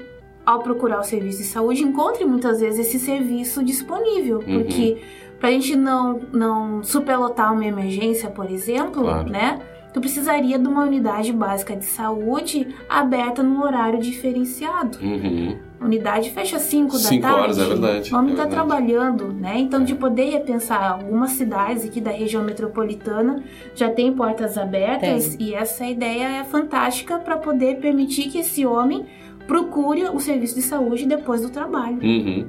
ao 0.45 0.61
procurar 0.61 1.01
o 1.01 1.05
serviço 1.05 1.39
de 1.39 1.45
saúde, 1.45 1.83
encontre 1.83 2.25
muitas 2.25 2.61
vezes 2.61 2.87
esse 2.87 2.99
serviço 2.99 3.63
disponível. 3.63 4.39
Uhum. 4.39 4.63
Porque 4.63 5.03
pra 5.39 5.51
gente 5.51 5.77
não, 5.77 6.19
não 6.33 6.83
superlotar 6.83 7.53
uma 7.53 7.67
emergência, 7.67 8.31
por 8.31 8.51
exemplo, 8.51 9.03
Claro. 9.03 9.29
né? 9.29 9.61
Tu 9.97 10.01
precisaria 10.01 10.59
de 10.59 10.69
uma 10.69 10.83
unidade 10.85 11.33
básica 11.33 11.75
de 11.75 11.87
saúde 11.87 12.69
aberta 12.87 13.43
num 13.43 13.63
horário 13.63 13.99
diferenciado. 13.99 14.99
Uhum. 15.03 15.57
A 15.81 15.85
unidade 15.87 16.33
fecha 16.33 16.59
5 16.59 16.93
da 16.93 16.99
Cinco 16.99 17.23
tarde. 17.23 17.41
horas, 17.41 17.59
é 17.59 17.65
verdade, 17.65 18.15
O 18.15 18.19
homem 18.19 18.29
é 18.29 18.33
está 18.35 18.45
verdade. 18.47 18.69
trabalhando, 18.69 19.33
né? 19.33 19.55
Então, 19.59 19.83
de 19.83 19.95
poder 19.95 20.29
repensar 20.33 20.93
algumas 20.93 21.31
cidades 21.31 21.87
aqui 21.87 21.99
da 21.99 22.11
região 22.11 22.45
metropolitana 22.45 23.43
já 23.75 23.89
tem 23.89 24.13
portas 24.13 24.59
abertas 24.59 25.35
e 25.41 25.55
essa 25.55 25.87
ideia 25.87 26.41
é 26.41 26.45
fantástica 26.45 27.19
para 27.19 27.39
poder 27.39 27.77
permitir 27.79 28.29
que 28.29 28.37
esse 28.41 28.67
homem 28.67 29.07
procure 29.47 30.05
o 30.05 30.19
serviço 30.19 30.55
de 30.55 30.63
saúde 30.63 31.07
depois 31.07 31.43
do 31.43 31.51
trabalho. 31.51 31.99
Uhum. 32.03 32.47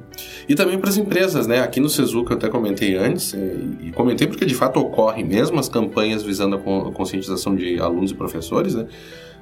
E 0.48 0.54
também 0.54 0.78
para 0.78 0.90
as 0.90 0.96
empresas, 0.96 1.46
né? 1.46 1.60
Aqui 1.60 1.80
no 1.80 1.88
que 2.24 2.32
eu 2.32 2.36
até 2.36 2.48
comentei 2.48 2.96
antes, 2.96 3.34
eh, 3.34 3.56
e 3.82 3.92
comentei 3.92 4.26
porque 4.26 4.44
de 4.44 4.54
fato 4.54 4.80
ocorrem 4.80 5.24
mesmo 5.24 5.58
as 5.58 5.68
campanhas 5.68 6.22
visando 6.22 6.56
a 6.56 6.92
conscientização 6.92 7.54
de 7.54 7.80
alunos 7.80 8.10
e 8.10 8.14
professores, 8.14 8.74
né? 8.74 8.86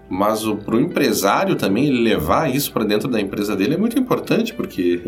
Mas 0.09 0.43
para 0.65 0.77
o 0.77 0.81
empresário 0.81 1.57
também 1.57 1.91
levar 1.91 2.55
isso 2.55 2.73
para 2.73 2.85
dentro 2.85 3.09
da 3.09 3.21
empresa 3.21 3.57
dele 3.57 3.75
é 3.75 3.77
muito 3.77 3.99
importante, 3.99 4.55
porque 4.55 5.01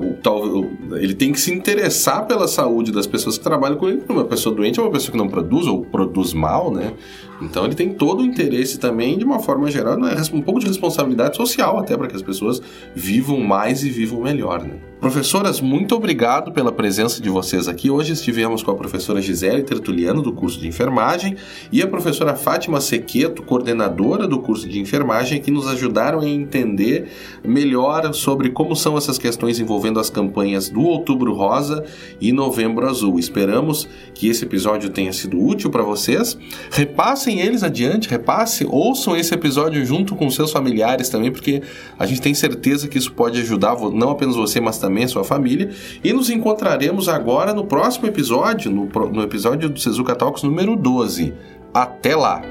o- 0.00 0.96
ele 0.96 1.14
tem 1.14 1.32
que 1.32 1.40
se 1.40 1.52
interessar 1.52 2.26
pela 2.26 2.46
saúde 2.46 2.92
das 2.92 3.06
pessoas 3.06 3.36
que 3.38 3.44
trabalham 3.44 3.76
com 3.76 3.88
ele. 3.88 4.02
Uma 4.08 4.24
pessoa 4.24 4.54
doente 4.54 4.78
é 4.78 4.82
uma 4.82 4.90
pessoa 4.90 5.12
que 5.12 5.18
não 5.18 5.28
produz 5.28 5.66
ou 5.66 5.84
produz 5.84 6.32
mal, 6.32 6.72
né? 6.72 6.92
Então 7.40 7.64
ele 7.64 7.74
tem 7.74 7.90
todo 7.90 8.20
o 8.20 8.24
interesse 8.24 8.78
também, 8.78 9.16
de 9.16 9.24
uma 9.24 9.38
forma 9.38 9.70
geral, 9.70 9.96
né? 9.96 10.14
um 10.32 10.42
pouco 10.42 10.58
de 10.60 10.66
responsabilidade 10.66 11.36
social 11.36 11.78
até 11.78 11.96
para 11.96 12.08
que 12.08 12.16
as 12.16 12.22
pessoas 12.22 12.60
vivam 12.94 13.40
mais 13.40 13.84
e 13.84 13.90
vivam 13.90 14.20
melhor, 14.20 14.62
né? 14.62 14.74
Professoras, 15.00 15.60
muito 15.60 15.94
obrigado 15.94 16.50
pela 16.50 16.72
presença 16.72 17.22
de 17.22 17.30
vocês 17.30 17.68
aqui. 17.68 17.88
Hoje 17.88 18.12
estivemos 18.12 18.64
com 18.64 18.72
a 18.72 18.74
professora 18.74 19.22
Gisele 19.22 19.62
Tertuliano, 19.62 20.20
do 20.20 20.32
curso 20.32 20.58
de 20.58 20.66
enfermagem, 20.66 21.36
e 21.70 21.80
a 21.80 21.86
professora 21.86 22.34
Fátima 22.34 22.80
Sequeto, 22.80 23.44
coordenadora 23.44 23.87
do 23.88 24.38
curso 24.40 24.68
de 24.68 24.78
enfermagem, 24.80 25.40
que 25.40 25.50
nos 25.50 25.66
ajudaram 25.66 26.20
a 26.20 26.28
entender 26.28 27.08
melhor 27.44 28.12
sobre 28.12 28.50
como 28.50 28.74
são 28.76 28.96
essas 28.96 29.18
questões 29.18 29.58
envolvendo 29.58 29.98
as 29.98 30.10
campanhas 30.10 30.68
do 30.68 30.82
Outubro 30.82 31.32
Rosa 31.32 31.84
e 32.20 32.32
Novembro 32.32 32.88
Azul. 32.88 33.18
Esperamos 33.18 33.88
que 34.14 34.28
esse 34.28 34.44
episódio 34.44 34.90
tenha 34.90 35.12
sido 35.12 35.42
útil 35.42 35.70
para 35.70 35.82
vocês. 35.82 36.38
Repassem 36.70 37.40
eles 37.40 37.62
adiante, 37.62 38.08
repasse, 38.08 38.66
ouçam 38.68 39.16
esse 39.16 39.34
episódio 39.34 39.84
junto 39.84 40.14
com 40.14 40.30
seus 40.30 40.52
familiares 40.52 41.08
também, 41.08 41.30
porque 41.30 41.62
a 41.98 42.06
gente 42.06 42.20
tem 42.20 42.34
certeza 42.34 42.88
que 42.88 42.98
isso 42.98 43.12
pode 43.12 43.40
ajudar 43.40 43.76
não 43.92 44.10
apenas 44.10 44.36
você, 44.36 44.60
mas 44.60 44.78
também 44.78 45.04
a 45.04 45.08
sua 45.08 45.24
família. 45.24 45.70
E 46.02 46.12
nos 46.12 46.30
encontraremos 46.30 47.08
agora 47.08 47.52
no 47.54 47.64
próximo 47.64 48.06
episódio, 48.06 48.70
no, 48.70 48.86
no 48.86 49.22
episódio 49.22 49.68
do 49.68 49.78
Sezuka 49.78 50.14
Talks 50.14 50.42
número 50.42 50.76
12. 50.76 51.32
Até 51.72 52.16
lá! 52.16 52.42